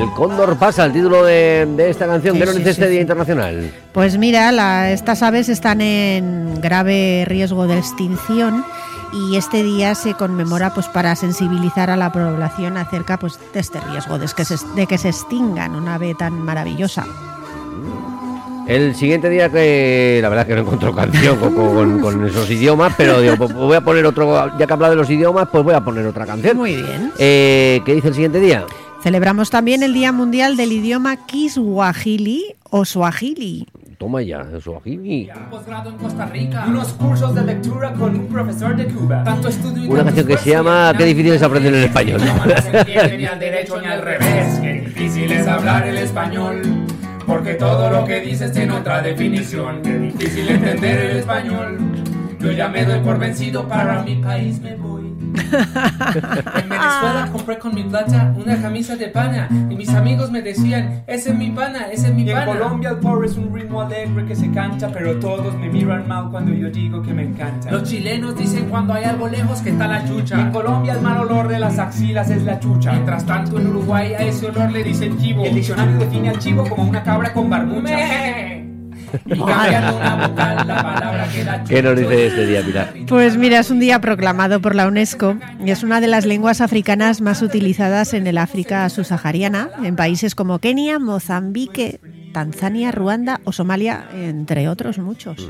El 0.00 0.10
cóndor 0.14 0.56
pasa, 0.56 0.84
el 0.86 0.92
título 0.92 1.24
de, 1.24 1.66
de 1.76 1.90
esta 1.90 2.06
canción. 2.06 2.34
Sí, 2.34 2.40
¿Qué 2.40 2.46
nos 2.46 2.54
sí, 2.54 2.58
dice 2.60 2.74
sí, 2.74 2.80
este 2.80 2.86
sí. 2.86 2.90
Día 2.92 3.00
Internacional? 3.02 3.70
Pues 3.92 4.16
mira, 4.18 4.50
la- 4.50 4.90
estas 4.90 5.22
aves 5.22 5.48
están 5.48 5.80
en 5.80 6.60
grave 6.60 7.24
riesgo 7.28 7.66
de 7.66 7.78
extinción 7.78 8.64
y 9.12 9.36
este 9.36 9.62
día 9.62 9.94
se 9.94 10.14
conmemora 10.14 10.72
pues 10.74 10.88
para 10.88 11.14
sensibilizar 11.16 11.90
a 11.90 11.96
la 11.96 12.10
población 12.12 12.76
acerca 12.76 13.18
pues 13.18 13.38
de 13.52 13.60
este 13.60 13.80
riesgo 13.80 14.18
de 14.18 14.26
que 14.34 14.44
se, 14.44 14.56
de 14.74 14.86
que 14.86 14.98
se 14.98 15.08
extingan 15.10 15.74
una 15.76 15.94
ave 15.96 16.14
tan 16.14 16.40
maravillosa. 16.40 17.04
El 18.66 18.94
siguiente 18.94 19.28
día 19.28 19.50
que 19.50 20.20
la 20.22 20.28
verdad 20.28 20.44
es 20.44 20.48
que 20.48 20.54
no 20.54 20.60
encontró 20.66 20.94
canción 20.94 21.36
con, 21.38 21.54
con- 21.54 21.98
con 22.00 22.26
esos 22.26 22.48
idiomas, 22.48 22.94
pero 22.96 23.20
digo, 23.20 23.36
pues 23.36 23.52
voy 23.52 23.76
a 23.76 23.80
poner 23.80 24.06
otro, 24.06 24.56
ya 24.56 24.66
que 24.66 24.72
he 24.72 24.72
hablado 24.72 24.92
de 24.92 24.96
los 25.00 25.10
idiomas, 25.10 25.48
pues 25.50 25.64
voy 25.64 25.74
a 25.74 25.84
poner 25.84 26.06
otra 26.06 26.24
canción. 26.24 26.56
Muy 26.56 26.76
bien. 26.76 27.12
Eh, 27.18 27.82
¿Qué 27.84 27.94
dice 27.94 28.08
el 28.08 28.14
siguiente 28.14 28.38
día? 28.40 28.64
Celebramos 29.02 29.50
también 29.50 29.82
el 29.82 29.92
Día 29.92 30.12
Mundial 30.12 30.56
del 30.56 30.70
Idioma 30.72 31.16
Kiswahili 31.26 32.54
o 32.70 32.84
Swahili. 32.84 33.66
Toma 34.02 34.20
ya, 34.20 34.44
eso 34.52 34.76
aquí. 34.76 35.28
posgrado 35.48 35.90
en 35.90 35.96
Costa 35.96 36.26
Rica. 36.26 36.64
Unos 36.66 36.88
cursos 36.94 37.36
de 37.36 37.44
lectura 37.44 37.92
con 37.92 38.18
un 38.18 38.26
profesor 38.26 38.74
de 38.74 38.86
Cuba. 38.86 39.22
Tanto 39.22 39.46
estudio 39.46 39.84
y 39.84 39.88
Una 39.88 40.02
canción 40.02 40.26
que 40.26 40.36
se 40.38 40.50
llama 40.50 40.92
Qué 40.98 41.04
difícil 41.04 41.34
es 41.34 41.42
aprender 41.44 41.72
el 41.72 41.84
español. 41.84 42.20
No 42.20 42.62
se 42.62 42.78
entiende 42.78 43.18
ni 43.18 43.26
al 43.26 43.38
derecho 43.38 43.80
ni 43.80 43.86
al 43.86 44.02
revés. 44.02 44.58
Qué 44.58 44.72
difícil 44.72 45.30
es 45.30 45.46
hablar 45.46 45.86
el 45.86 45.98
español. 45.98 46.62
Porque 47.28 47.54
todo 47.54 47.90
lo 47.90 48.04
que 48.04 48.18
dices 48.22 48.50
tiene 48.50 48.72
otra 48.72 49.02
definición. 49.02 49.82
Qué 49.82 49.96
difícil 49.96 50.48
entender 50.48 51.00
el 51.02 51.16
español. 51.18 51.78
Yo 52.40 52.50
ya 52.50 52.66
me 52.66 52.84
doy 52.84 52.98
por 53.02 53.20
vencido, 53.20 53.68
para 53.68 54.02
mi 54.02 54.16
país 54.16 54.60
me 54.60 54.74
voy. 54.74 55.11
En 56.62 56.68
Venezuela 56.68 57.28
compré 57.32 57.58
con 57.58 57.74
mi 57.74 57.82
plata 57.84 58.34
una 58.36 58.60
camisa 58.60 58.96
de 58.96 59.08
pana 59.08 59.48
y 59.70 59.74
mis 59.74 59.88
amigos 59.90 60.30
me 60.30 60.42
decían, 60.42 61.02
ese 61.06 61.30
es 61.30 61.36
mi 61.36 61.50
pana, 61.50 61.88
ese 61.90 62.08
es 62.08 62.14
mi 62.14 62.24
pana. 62.24 62.52
En 62.52 62.58
Colombia 62.58 62.90
el 62.90 62.96
pobre 62.96 63.28
es 63.28 63.36
un 63.36 63.54
ritmo 63.54 63.82
alegre 63.82 64.24
que 64.26 64.36
se 64.36 64.50
canta, 64.50 64.88
pero 64.92 65.18
todos 65.18 65.54
me 65.56 65.68
miran 65.68 66.06
mal 66.06 66.30
cuando 66.30 66.52
yo 66.52 66.70
digo 66.70 67.02
que 67.02 67.12
me 67.12 67.22
encanta. 67.22 67.70
Los 67.70 67.84
chilenos 67.84 68.36
dicen 68.36 68.68
cuando 68.68 68.94
hay 68.94 69.04
algo 69.04 69.28
lejos 69.28 69.60
que 69.60 69.70
está 69.70 69.86
la 69.86 70.04
chucha. 70.06 70.40
En 70.40 70.50
Colombia 70.50 70.94
el 70.94 71.00
mal 71.00 71.18
olor 71.18 71.48
de 71.48 71.58
las 71.58 71.78
axilas 71.78 72.30
es 72.30 72.42
la 72.42 72.58
chucha. 72.60 72.92
Mientras 72.92 73.24
tanto 73.24 73.58
en 73.58 73.68
Uruguay 73.68 74.14
a 74.14 74.18
ese 74.18 74.46
olor 74.46 74.70
le 74.70 74.84
dicen 74.84 75.18
chivo. 75.18 75.44
El 75.44 75.54
diccionario 75.54 75.98
define 75.98 76.30
al 76.30 76.38
chivo 76.38 76.64
como 76.68 76.84
una 76.84 77.02
cabra 77.02 77.32
con 77.32 77.48
barbucha. 77.48 77.96
Y 79.26 79.38
cambiando 79.38 79.96
una 79.96 80.28
vocal 80.28 80.66
la 80.66 80.82
palabra 80.82 81.28
queda 81.32 81.64
¿Qué 81.64 81.82
nos 81.82 81.98
dice 81.98 82.26
este 82.26 82.46
día, 82.46 82.62
Pilar? 82.62 82.94
Pues 83.08 83.36
mira, 83.36 83.60
es 83.60 83.70
un 83.70 83.80
día 83.80 84.00
proclamado 84.00 84.60
por 84.60 84.74
la 84.74 84.86
UNESCO 84.86 85.36
y 85.64 85.70
es 85.70 85.82
una 85.82 86.00
de 86.00 86.08
las 86.08 86.26
lenguas 86.26 86.60
africanas 86.60 87.20
más 87.20 87.42
utilizadas 87.42 88.14
en 88.14 88.26
el 88.26 88.38
África 88.38 88.88
subsahariana, 88.88 89.70
en 89.82 89.96
países 89.96 90.34
como 90.34 90.58
Kenia, 90.58 90.98
Mozambique, 90.98 92.00
Tanzania, 92.32 92.92
Ruanda 92.92 93.40
o 93.44 93.52
Somalia, 93.52 94.08
entre 94.14 94.68
otros 94.68 94.98
muchos. 94.98 95.48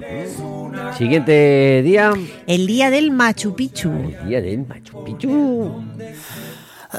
Siguiente 0.98 1.82
día. 1.82 2.12
El 2.46 2.66
día 2.66 2.90
del 2.90 3.10
Machu 3.10 3.54
Picchu. 3.54 3.90
Día 4.26 4.40
del 4.40 4.66
Machu 4.66 5.04
Picchu. 5.04 5.84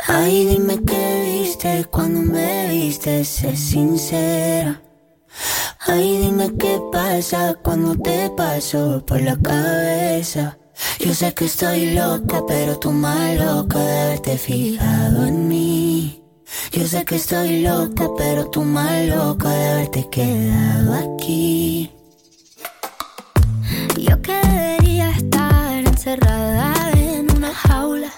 Ay, 0.08 0.46
dime 0.46 0.80
qué 0.86 1.42
viste 1.44 1.86
cuando 1.92 2.22
me 2.22 2.70
viste, 2.70 3.24
sé 3.24 3.56
sincera. 3.56 4.82
Ay, 5.80 6.18
dime 6.18 6.52
qué 6.58 6.82
pasa 6.92 7.56
cuando 7.64 7.96
te 7.96 8.30
paso 8.32 9.04
por 9.06 9.22
la 9.22 9.36
cabeza. 9.36 10.58
Yo 11.00 11.14
sé 11.14 11.34
que 11.34 11.46
estoy 11.46 11.92
loca, 11.92 12.44
pero 12.48 12.80
tú 12.80 12.92
más 12.92 13.38
loca 13.38 13.80
de 13.80 14.00
haberte 14.02 14.38
fijado 14.38 15.26
en 15.26 15.48
mí. 15.48 16.24
Yo 16.72 16.88
sé 16.88 17.04
que 17.06 17.16
estoy 17.16 17.62
loca, 17.62 18.08
pero 18.18 18.50
tú 18.50 18.62
más 18.64 19.06
loca 19.08 19.50
de 19.50 19.68
haberte 19.72 20.10
quedado 20.10 20.94
aquí. 20.94 21.92
Yo 23.98 24.22
que 24.22 24.34
debería 24.34 25.12
estar 25.12 25.86
encerrada 25.86 26.92
en 26.92 27.32
una 27.36 27.54
jaula. 27.54 28.12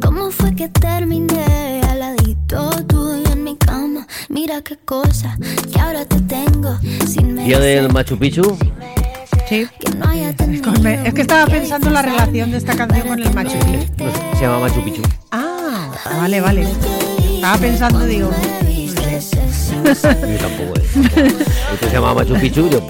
¿Cómo 0.00 0.30
fue 0.30 0.54
que 0.54 0.68
terminé 0.68 1.57
Mira 4.40 4.62
qué 4.62 4.76
cosa 4.84 5.36
que 5.72 5.80
ahora 5.80 6.04
te 6.04 6.20
tengo 6.20 6.78
sin 7.08 7.34
Día 7.44 7.58
del 7.58 7.92
Machu 7.92 8.16
Picchu. 8.16 8.56
Sí. 9.48 9.66
que 9.80 9.90
no 9.96 10.08
haya 10.08 10.32
tenido. 10.32 10.72
Es 11.04 11.12
que 11.12 11.22
estaba 11.22 11.46
pensando 11.46 11.88
en 11.88 11.94
la 11.94 12.02
relación 12.02 12.52
de 12.52 12.58
esta 12.58 12.76
canción 12.76 13.08
con 13.08 13.18
el 13.20 13.34
Machu 13.34 13.58
Picchu. 13.58 14.04
No 14.04 14.12
sé, 14.12 14.20
se 14.36 14.40
llama 14.42 14.60
Machu 14.60 14.84
Picchu. 14.84 15.02
Ah, 15.32 15.90
vale, 16.20 16.40
vale. 16.40 16.64
Estaba 17.34 17.58
pensando, 17.58 18.06
digo, 18.06 18.30
Yo 19.84 19.92
tampoco. 20.38 20.78
eh. 20.78 20.84
Esto 21.74 21.86
se 21.88 21.92
llama 21.92 22.14
Machu 22.14 22.34
Picchu. 22.34 22.70
Yo, 22.70 22.86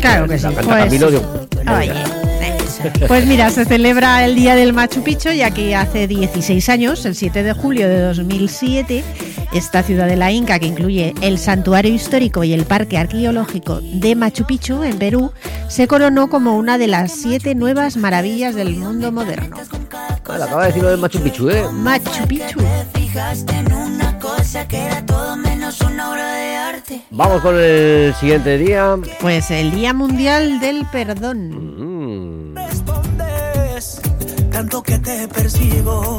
Claro 0.00 0.28
que 0.28 0.38
sí. 0.38 0.46
Pues, 0.54 0.66
Camilo, 0.66 1.10
yo- 1.10 1.48
oye, 1.76 1.92
Pues 3.08 3.26
mira, 3.26 3.50
se 3.50 3.64
celebra 3.64 4.24
el 4.24 4.36
Día 4.36 4.54
del 4.54 4.72
Machu 4.72 5.02
Picchu, 5.02 5.30
ya 5.30 5.50
que 5.50 5.74
hace 5.74 6.06
16 6.06 6.68
años, 6.68 7.04
el 7.06 7.16
7 7.16 7.42
de 7.42 7.52
julio 7.54 7.88
de 7.88 8.00
2007, 8.02 9.02
esta 9.52 9.82
ciudad 9.82 10.06
de 10.06 10.16
la 10.16 10.32
Inca, 10.32 10.58
que 10.58 10.66
incluye 10.66 11.14
el 11.20 11.38
santuario 11.38 11.92
histórico 11.92 12.44
y 12.44 12.52
el 12.52 12.64
parque 12.64 12.98
arqueológico 12.98 13.80
de 13.80 14.14
Machu 14.14 14.44
Picchu, 14.44 14.82
en 14.82 14.98
Perú, 14.98 15.32
se 15.68 15.86
coronó 15.86 16.28
como 16.28 16.56
una 16.56 16.78
de 16.78 16.86
las 16.86 17.12
siete 17.12 17.54
nuevas 17.54 17.96
maravillas 17.96 18.54
del 18.54 18.76
mundo 18.76 19.12
moderno. 19.12 19.56
Ah, 20.28 20.34
acaba 20.34 20.62
de 20.62 20.66
decir 20.68 20.82
lo 20.82 20.90
del 20.90 21.00
Machu 21.00 21.20
Picchu, 21.20 21.50
¿eh? 21.50 21.62
Machu 21.72 22.26
Picchu. 22.26 22.60
Fijaste 22.94 23.54
en 23.54 23.72
una 23.72 24.18
cosa 24.18 24.66
que 24.68 24.78
era 24.78 25.04
todo 25.06 25.36
menos 25.36 25.80
una 25.80 26.10
obra 26.10 26.34
de 26.34 26.56
arte. 26.56 27.02
Vamos 27.10 27.40
con 27.42 27.56
el 27.58 28.14
siguiente 28.14 28.58
día. 28.58 28.96
Pues 29.20 29.50
el 29.50 29.70
Día 29.70 29.94
Mundial 29.94 30.60
del 30.60 30.84
Perdón. 30.92 32.52
Mm. 32.52 32.56
Respondes, 32.56 34.00
tanto 34.50 34.82
que 34.82 34.98
te 34.98 35.28
persigo 35.28 36.18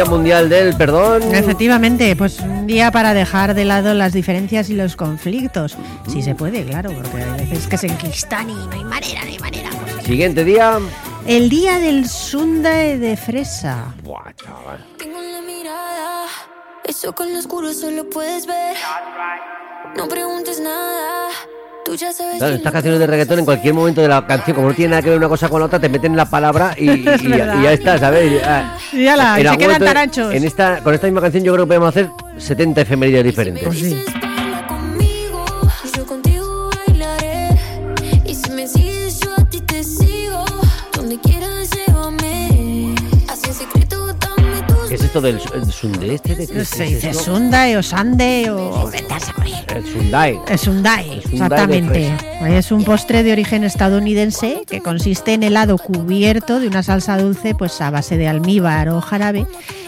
Día 0.00 0.08
Mundial 0.08 0.48
del 0.48 0.74
Perdón. 0.78 1.34
Efectivamente, 1.34 2.16
pues 2.16 2.40
un 2.40 2.66
día 2.66 2.90
para 2.90 3.12
dejar 3.12 3.52
de 3.52 3.66
lado 3.66 3.92
las 3.92 4.14
diferencias 4.14 4.70
y 4.70 4.74
los 4.74 4.96
conflictos. 4.96 5.76
Si 6.08 6.22
se 6.22 6.34
puede, 6.34 6.64
claro, 6.64 6.90
porque 6.90 7.22
hay 7.22 7.46
veces 7.46 7.66
que 7.66 7.76
se 7.76 7.88
enquistan 7.88 8.48
y 8.48 8.54
no 8.54 8.72
hay 8.72 8.84
manera, 8.84 9.20
no 9.24 9.28
hay 9.28 9.38
manera. 9.38 9.68
Siguiente 10.02 10.42
día. 10.42 10.78
El 11.26 11.50
día 11.50 11.78
del 11.78 12.08
sundae 12.08 12.98
de 12.98 13.14
fresa. 13.14 13.94
Buah, 14.02 14.32
chaval. 14.36 14.86
Tengo 14.96 15.20
en 15.20 15.32
la 15.34 15.42
mirada, 15.42 16.24
eso 16.82 17.14
con 17.14 17.30
lo 17.30 17.38
oscuro 17.38 17.70
solo 17.74 18.08
puedes 18.08 18.46
ver. 18.46 18.78
No 19.98 20.08
preguntes 20.08 20.60
nada. 20.60 21.28
Claro, 22.38 22.54
estas 22.54 22.72
canciones 22.72 23.00
de 23.00 23.06
reggaetón 23.06 23.38
en 23.40 23.44
cualquier 23.44 23.74
momento 23.74 24.00
de 24.00 24.08
la 24.08 24.26
canción, 24.26 24.54
como 24.56 24.68
no 24.68 24.74
tiene 24.74 24.90
nada 24.90 25.02
que 25.02 25.08
ver 25.10 25.18
una 25.18 25.28
cosa 25.28 25.48
con 25.48 25.60
la 25.60 25.66
otra, 25.66 25.78
te 25.78 25.88
meten 25.88 26.16
la 26.16 26.24
palabra 26.26 26.74
y, 26.76 26.90
y- 26.90 27.08
Es 27.08 27.22
y 27.22 27.28
ya, 27.30 27.56
y 27.58 27.62
ya 27.64 27.72
está, 27.72 27.98
¿sabes? 27.98 28.40
Ah, 28.44 28.76
Y 28.92 29.06
ala, 29.06 29.38
y 29.38 29.46
en 29.46 29.52
se 29.52 29.58
quedan 29.58 29.82
taranchos. 29.82 30.34
En 30.34 30.44
esta, 30.44 30.80
con 30.82 30.94
esta 30.94 31.06
misma 31.06 31.20
canción 31.20 31.44
yo 31.44 31.52
creo 31.52 31.64
que 31.64 31.68
podemos 31.68 31.88
hacer 31.88 32.08
70 32.38 32.80
efemérides 32.82 33.24
diferentes. 33.24 33.64
Pues 33.64 33.78
sí. 33.78 34.04
Dame 45.12 45.32
tus 45.32 45.40
¿Qué 45.40 45.46
es 45.46 45.46
esto 45.46 45.52
del 45.52 45.62
el 45.62 45.72
sundae 45.72 46.14
este? 46.14 46.34
¿De 46.34 46.46
qué 46.46 46.64
se 46.64 46.84
dice 46.84 47.14
sundae 47.14 47.76
o 47.76 47.82
sande 47.82 48.50
o... 48.50 48.90
El 48.90 49.00
sundae. 49.00 49.64
El 49.74 49.84
sundae, 49.84 50.40
El 50.48 50.58
sundae 50.58 51.18
exactamente. 51.32 52.16
Es 52.48 52.72
un 52.72 52.84
postre 52.84 53.22
de 53.22 53.32
origen 53.32 53.64
estadounidense 53.64 54.62
que 54.66 54.80
consiste 54.80 55.34
en 55.34 55.42
helado 55.42 55.78
cubierto 55.78 56.60
de 56.60 56.68
una 56.68 56.82
salsa 56.82 57.18
dulce 57.18 57.54
pues 57.54 57.80
a 57.80 57.90
base 57.90 58.16
de 58.16 58.28
almíbar 58.28 58.88
o 58.88 59.00
jarabe 59.00 59.46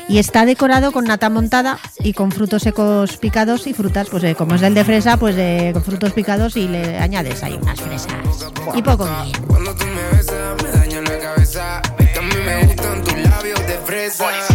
Y 0.08 0.18
está 0.18 0.44
decorado 0.44 0.92
con 0.92 1.04
nata 1.04 1.30
montada 1.30 1.78
y 2.00 2.12
con 2.12 2.32
frutos 2.32 2.62
secos 2.62 3.16
picados 3.16 3.66
y 3.66 3.74
frutas, 3.74 4.08
pues 4.11 4.24
eh, 4.24 4.35
como 4.35 4.54
es 4.54 4.62
el 4.62 4.74
de 4.74 4.85
fresa, 4.85 5.16
pues 5.16 5.37
eh, 5.38 5.70
con 5.72 5.82
frutos 5.82 6.12
picados 6.12 6.56
y 6.56 6.68
le 6.68 6.98
añades 6.98 7.42
ahí 7.42 7.58
unas 7.61 7.80
fresas. 7.80 8.12
Y 8.74 8.82
poco 8.82 9.04
bien. 9.04 9.44
Cuando 9.46 9.74
tú 9.74 9.85
me 9.87 10.16
besas, 10.16 10.62
me 10.62 10.70
daña 10.70 11.00
la 11.00 11.18
cabeza. 11.18 11.82
Es 11.98 12.08
que 12.11 12.18
a 12.18 12.22
mí 12.22 12.35
me 12.44 12.66
gustan 12.66 13.04
tus 13.04 13.18
labios 13.18 13.61
de 13.66 13.78
fresa. 13.85 14.51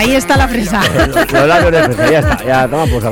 Ahí 0.00 0.14
está 0.14 0.34
la 0.38 0.48
fresa. 0.48 0.80
Los 1.30 1.46
labios 1.46 1.72
de 1.72 1.82
fresa, 1.94 2.10
ya 2.10 2.18
está, 2.20 2.42
ya 2.42 2.68
toma 2.68 2.86
pues. 2.86 3.04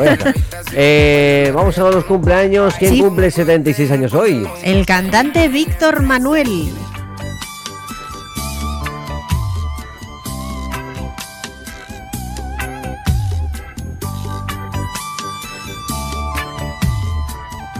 Eh, 0.72 1.52
vamos 1.54 1.76
a 1.76 1.82
los 1.90 2.04
cumpleaños. 2.06 2.74
¿Quién 2.78 2.94
Sí. 2.94 3.00
cumple 3.02 3.30
76 3.30 3.90
años 3.90 4.14
hoy? 4.14 4.48
El 4.62 4.86
cantante 4.86 5.48
Víctor 5.48 6.00
Manuel. 6.02 6.72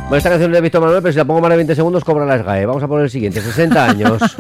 Bueno, 0.03 0.17
esta 0.17 0.31
canción 0.31 0.53
de 0.53 0.61
Víctor 0.63 0.81
Manuel, 0.81 1.03
pero 1.03 1.13
si 1.13 1.19
la 1.19 1.25
pongo 1.27 1.41
más 1.43 1.51
de 1.51 1.57
20 1.57 1.75
segundos, 1.75 2.03
cobra 2.03 2.25
la 2.25 2.39
SGAE. 2.39 2.65
Vamos 2.65 2.83
a 2.83 2.89
poner 2.89 3.05
el 3.05 3.11
siguiente, 3.11 3.43
60 3.43 3.85
años. 3.85 4.23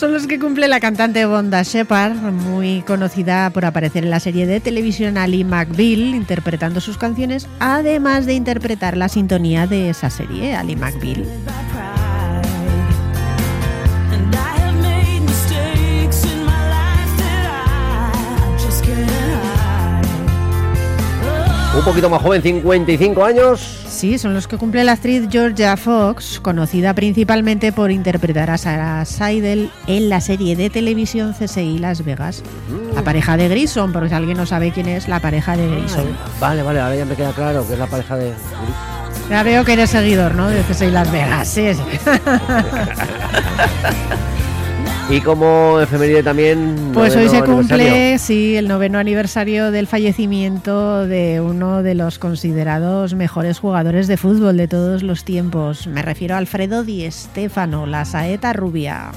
Son 0.00 0.14
los 0.14 0.26
que 0.26 0.38
cumple 0.38 0.66
la 0.66 0.80
cantante 0.80 1.26
Bonda 1.26 1.62
Shepard, 1.62 2.14
muy 2.14 2.80
conocida 2.86 3.50
por 3.50 3.66
aparecer 3.66 4.02
en 4.02 4.08
la 4.08 4.18
serie 4.18 4.46
de 4.46 4.58
televisión 4.58 5.18
Ali 5.18 5.44
McBeal, 5.44 6.14
interpretando 6.14 6.80
sus 6.80 6.96
canciones, 6.96 7.46
además 7.58 8.24
de 8.24 8.32
interpretar 8.32 8.96
la 8.96 9.10
sintonía 9.10 9.66
de 9.66 9.90
esa 9.90 10.08
serie, 10.08 10.56
Ali 10.56 10.74
McBeal. 10.74 11.26
Un 21.72 21.84
poquito 21.84 22.10
más 22.10 22.20
joven, 22.20 22.42
55 22.42 23.24
años. 23.24 23.60
Sí, 23.86 24.18
son 24.18 24.34
los 24.34 24.48
que 24.48 24.56
cumple 24.56 24.82
la 24.82 24.90
actriz 24.92 25.28
Georgia 25.30 25.76
Fox, 25.76 26.40
conocida 26.40 26.94
principalmente 26.94 27.70
por 27.72 27.92
interpretar 27.92 28.50
a 28.50 28.58
Sarah 28.58 29.04
Seidel 29.04 29.70
en 29.86 30.08
la 30.08 30.20
serie 30.20 30.56
de 30.56 30.68
televisión 30.68 31.32
CSI 31.32 31.78
Las 31.78 32.04
Vegas. 32.04 32.42
La 32.94 33.02
pareja 33.02 33.36
de 33.36 33.48
Grison, 33.48 33.92
porque 33.92 34.08
si 34.08 34.14
alguien 34.16 34.36
no 34.36 34.46
sabe 34.46 34.72
quién 34.72 34.88
es 34.88 35.06
la 35.06 35.20
pareja 35.20 35.56
de 35.56 35.68
Grison. 35.68 36.06
Vale, 36.40 36.64
vale, 36.64 36.80
ahora 36.80 36.96
ya 36.96 37.04
me 37.04 37.14
queda 37.14 37.30
claro 37.32 37.64
que 37.66 37.74
es 37.74 37.78
la 37.78 37.86
pareja 37.86 38.16
de. 38.16 38.32
Ya 39.30 39.44
veo 39.44 39.64
que 39.64 39.74
eres 39.74 39.90
seguidor, 39.90 40.34
¿no? 40.34 40.48
De 40.48 40.62
CSI 40.62 40.90
Las 40.90 41.12
Vegas. 41.12 41.46
Sí, 41.46 41.72
sí. 41.72 41.82
Y 45.10 45.20
como 45.22 45.80
efeméride 45.80 46.22
también. 46.22 46.92
Pues 46.94 47.16
hoy 47.16 47.28
se 47.28 47.42
cumple, 47.42 48.16
sí, 48.18 48.56
el 48.56 48.68
noveno 48.68 48.98
aniversario 48.98 49.72
del 49.72 49.88
fallecimiento 49.88 51.04
de 51.06 51.40
uno 51.40 51.82
de 51.82 51.96
los 51.96 52.20
considerados 52.20 53.14
mejores 53.14 53.58
jugadores 53.58 54.06
de 54.06 54.16
fútbol 54.16 54.56
de 54.56 54.68
todos 54.68 55.02
los 55.02 55.24
tiempos. 55.24 55.88
Me 55.88 56.02
refiero 56.02 56.36
a 56.36 56.38
Alfredo 56.38 56.84
Di 56.84 57.10
Stéfano, 57.10 57.86
la 57.86 58.04
saeta 58.04 58.52
rubia. 58.52 59.10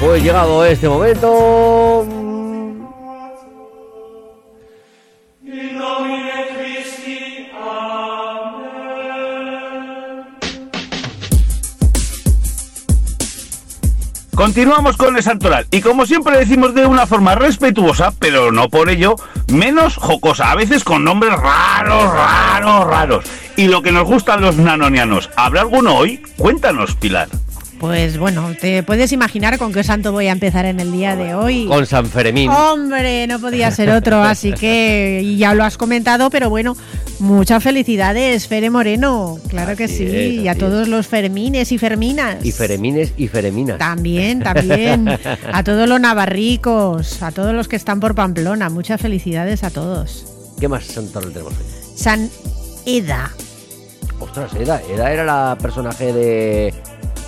Pues 0.00 0.22
llegado 0.22 0.64
este 0.64 0.88
momento. 0.88 2.23
Continuamos 14.34 14.96
con 14.96 15.16
el 15.16 15.22
santoral 15.22 15.66
y 15.70 15.80
como 15.80 16.06
siempre 16.06 16.36
decimos 16.36 16.74
de 16.74 16.86
una 16.86 17.06
forma 17.06 17.36
respetuosa, 17.36 18.12
pero 18.18 18.50
no 18.50 18.68
por 18.68 18.90
ello 18.90 19.14
menos 19.52 19.96
jocosa, 19.96 20.50
a 20.50 20.56
veces 20.56 20.82
con 20.82 21.04
nombres 21.04 21.38
raros, 21.38 22.12
raros, 22.12 22.86
raros. 22.86 23.24
Y 23.56 23.68
lo 23.68 23.82
que 23.82 23.92
nos 23.92 24.04
gustan 24.04 24.40
los 24.40 24.56
nanonianos, 24.56 25.30
¿habrá 25.36 25.60
alguno 25.60 25.94
hoy? 25.94 26.20
Cuéntanos, 26.36 26.96
Pilar. 26.96 27.28
Pues 27.84 28.16
bueno, 28.16 28.50
te 28.58 28.82
puedes 28.82 29.12
imaginar 29.12 29.58
con 29.58 29.70
qué 29.70 29.84
santo 29.84 30.10
voy 30.10 30.28
a 30.28 30.32
empezar 30.32 30.64
en 30.64 30.80
el 30.80 30.90
día 30.90 31.16
de 31.16 31.34
hoy. 31.34 31.66
Con 31.66 31.84
San 31.84 32.06
Fermín. 32.06 32.48
Hombre, 32.48 33.26
no 33.26 33.38
podía 33.38 33.70
ser 33.70 33.90
otro, 33.90 34.22
así 34.22 34.52
que 34.52 35.34
ya 35.36 35.52
lo 35.52 35.64
has 35.64 35.76
comentado, 35.76 36.30
pero 36.30 36.48
bueno, 36.48 36.78
muchas 37.18 37.62
felicidades, 37.62 38.48
Fere 38.48 38.70
Moreno, 38.70 39.38
claro 39.50 39.76
que 39.76 39.86
sí, 39.86 40.06
es, 40.06 40.32
y 40.32 40.48
a 40.48 40.54
todos 40.54 40.88
los 40.88 41.06
Fermines 41.06 41.72
y 41.72 41.76
Ferminas. 41.76 42.42
Y 42.42 42.52
Feremines 42.52 43.12
y 43.18 43.28
Fereminas. 43.28 43.76
También, 43.76 44.40
también. 44.42 45.06
A 45.52 45.62
todos 45.62 45.86
los 45.86 46.00
navarricos, 46.00 47.22
a 47.22 47.32
todos 47.32 47.52
los 47.52 47.68
que 47.68 47.76
están 47.76 48.00
por 48.00 48.14
Pamplona, 48.14 48.70
muchas 48.70 48.98
felicidades 48.98 49.62
a 49.62 49.68
todos. 49.68 50.24
¿Qué 50.58 50.68
más 50.68 50.84
santoral 50.84 51.34
tenemos 51.34 51.52
hoy? 51.52 51.66
San 51.94 52.30
Eda. 52.86 53.30
Ostras, 54.20 54.54
Eda. 54.54 54.80
Eda 54.90 55.12
era 55.12 55.24
la 55.24 55.58
personaje 55.60 56.14
de, 56.14 56.74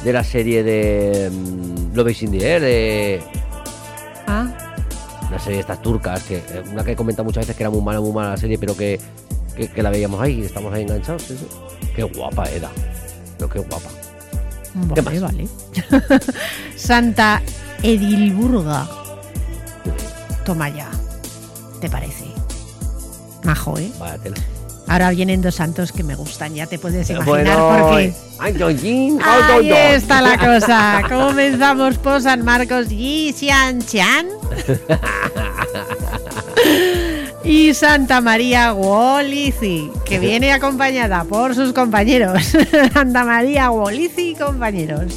de 0.06 0.12
la 0.12 0.22
serie 0.22 0.62
de 0.62 1.30
mm, 1.30 1.96
Love 1.96 2.10
is 2.12 2.22
in 2.22 2.30
the 2.30 2.48
Air, 2.48 2.62
de 2.62 3.22
Ah, 4.28 4.46
una 5.28 5.38
serie 5.40 5.56
de 5.56 5.60
estas 5.62 5.82
turcas, 5.82 6.22
que 6.22 6.36
eh, 6.36 6.62
una 6.70 6.84
que 6.84 6.92
he 6.92 6.96
comentado 6.96 7.24
muchas 7.24 7.42
veces 7.42 7.56
que 7.56 7.64
era 7.64 7.70
muy 7.70 7.82
mala, 7.82 8.00
muy 8.00 8.12
mala 8.12 8.30
la 8.30 8.36
serie, 8.36 8.56
pero 8.56 8.76
que, 8.76 9.00
que, 9.56 9.66
que 9.66 9.82
la 9.82 9.90
veíamos 9.90 10.20
ahí, 10.20 10.42
estamos 10.42 10.72
ahí 10.72 10.82
enganchados. 10.82 11.24
Qué 11.96 12.04
guapa 12.04 12.48
era. 12.50 12.70
Pero 13.36 13.50
qué 13.50 13.58
guapa. 13.58 13.88
¿Qué 14.94 15.02
más? 15.02 15.20
vale. 15.20 15.48
Santa 16.76 17.42
Edilburga. 17.82 18.86
Toma 20.44 20.68
ya. 20.68 20.88
¿Te 21.80 21.90
parece? 21.90 22.26
Majo, 23.42 23.76
¿eh? 23.76 23.90
Vaya 23.98 24.18
tela. 24.18 24.36
Ahora 24.88 25.10
vienen 25.10 25.42
dos 25.42 25.56
santos 25.56 25.90
que 25.92 26.02
me 26.04 26.14
gustan, 26.14 26.54
ya 26.54 26.66
te 26.66 26.78
puedes 26.78 27.10
Eh, 27.10 27.14
imaginar 27.14 27.58
bueno, 27.58 27.88
por 27.88 27.96
qué. 27.98 28.76
Jin, 28.78 29.18
ay, 29.24 29.70
Ahí 29.70 29.94
está 29.94 30.20
la 30.22 30.38
cosa. 30.38 31.02
Comenzamos 31.08 31.98
por 31.98 32.22
San 32.22 32.44
Marcos 32.44 32.86
y 32.90 33.34
Xian 33.36 33.82
Chan. 33.82 34.26
Y 37.44 37.74
Santa 37.74 38.20
María 38.20 38.72
Wolizi, 38.72 39.88
que 40.04 40.18
viene 40.20 40.52
acompañada 40.52 41.22
por 41.22 41.54
sus 41.54 41.72
compañeros. 41.72 42.42
Santa 42.92 43.24
María 43.24 43.70
Wolizi 43.70 44.30
y 44.30 44.34
compañeros. 44.34 45.12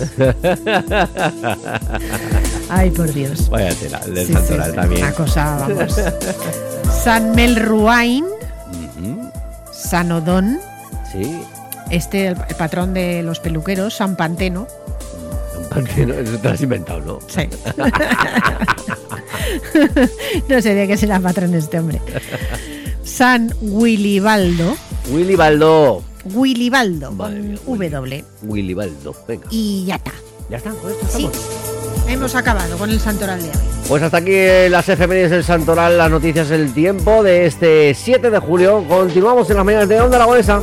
Ay, 2.70 2.92
por 2.92 3.12
Dios. 3.14 3.50
Vaya 3.50 3.74
tela, 3.74 4.00
el 4.06 4.14
del 4.14 4.28
Sí, 4.28 4.34
santoral 4.34 4.70
sí, 4.70 4.76
también. 4.76 5.04
Una 5.06 5.14
cosa, 5.14 5.58
vamos. 5.68 5.96
San 7.04 7.32
Melruain, 7.34 8.26
San 9.90 10.12
Odón, 10.12 10.60
Sí, 11.12 11.42
este 11.90 12.28
el, 12.28 12.38
el 12.50 12.56
patrón 12.56 12.94
de 12.94 13.24
los 13.24 13.40
peluqueros, 13.40 13.96
San 13.96 14.16
Panteno. 14.16 14.68
porque 15.74 16.06
no, 16.06 16.14
eso 16.14 16.38
te 16.38 16.48
lo 16.48 16.54
has 16.54 16.62
inventado, 16.62 17.00
¿no? 17.02 17.20
Sí. 17.28 17.50
no 20.50 20.62
sé 20.62 20.74
de 20.76 20.88
qué 20.88 20.98
será 20.98 21.20
patrón 21.20 21.54
este 21.56 21.80
hombre. 21.80 22.02
San 23.04 23.54
Willibaldo. 23.62 24.76
Willy 25.12 25.36
Baldo. 25.36 26.04
Willibaldo, 26.26 27.12
Madre 27.12 27.58
con 27.66 27.80
mía, 27.80 27.90
W. 27.90 28.26
Willy 28.44 28.74
Baldo, 28.74 29.16
venga. 29.28 29.48
Y 29.50 29.86
ya 29.86 29.96
está. 29.96 30.12
Ya 30.50 30.58
está, 30.58 30.72
con 30.72 30.92
esto 30.92 31.08
Sí. 31.10 31.30
Hemos 32.10 32.36
acabado 32.36 32.78
con 32.78 32.90
el 32.90 33.00
santoral 33.00 33.42
de 33.42 33.50
hoy. 33.50 33.56
Pues 33.88 34.04
hasta 34.04 34.18
aquí 34.18 34.36
las 34.70 34.90
efemérides 34.90 35.32
del 35.32 35.44
Santoral, 35.44 35.98
las 35.98 36.12
noticias 36.12 36.50
del 36.50 36.74
tiempo 36.74 37.24
de 37.24 37.46
este 37.46 37.94
7 37.94 38.30
de 38.30 38.40
julio. 38.40 38.84
Continuamos 38.88 39.50
en 39.50 39.56
las 39.58 39.66
mañanas 39.66 39.88
de 39.88 40.02
Onda 40.02 40.18
Aragonesa. 40.18 40.62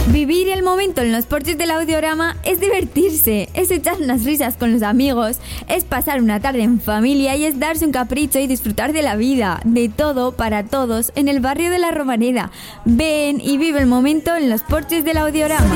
Vivir 0.08 0.50
el 0.50 0.57
momento 0.68 1.02
en 1.02 1.14
los 1.14 1.26
porches 1.26 1.58
del 1.58 1.72
audiorama 1.72 2.36
es 2.44 2.60
divertirse, 2.60 3.48
es 3.54 3.72
echar 3.72 4.02
unas 4.02 4.26
risas 4.26 4.58
con 4.58 4.74
los 4.74 4.82
amigos, 4.82 5.38
es 5.70 5.86
pasar 5.86 6.22
una 6.22 6.42
tarde 6.42 6.62
en 6.62 6.82
familia 6.82 7.38
y 7.38 7.46
es 7.46 7.58
darse 7.58 7.86
un 7.86 7.94
capricho 7.94 8.38
y 8.38 8.48
disfrutar 8.48 8.92
de 8.92 9.02
la 9.02 9.16
vida, 9.16 9.62
de 9.64 9.88
todo 9.88 10.34
para 10.34 10.64
todos 10.64 11.14
en 11.16 11.30
el 11.30 11.40
barrio 11.40 11.72
de 11.72 11.80
la 11.80 11.92
Romareda. 11.92 12.52
Ven 12.84 13.40
y 13.40 13.58
vive 13.58 13.80
el 13.80 13.88
momento 13.88 14.36
en 14.36 14.50
los 14.50 14.62
porches 14.62 15.06
del 15.06 15.18
audiorama. 15.18 15.74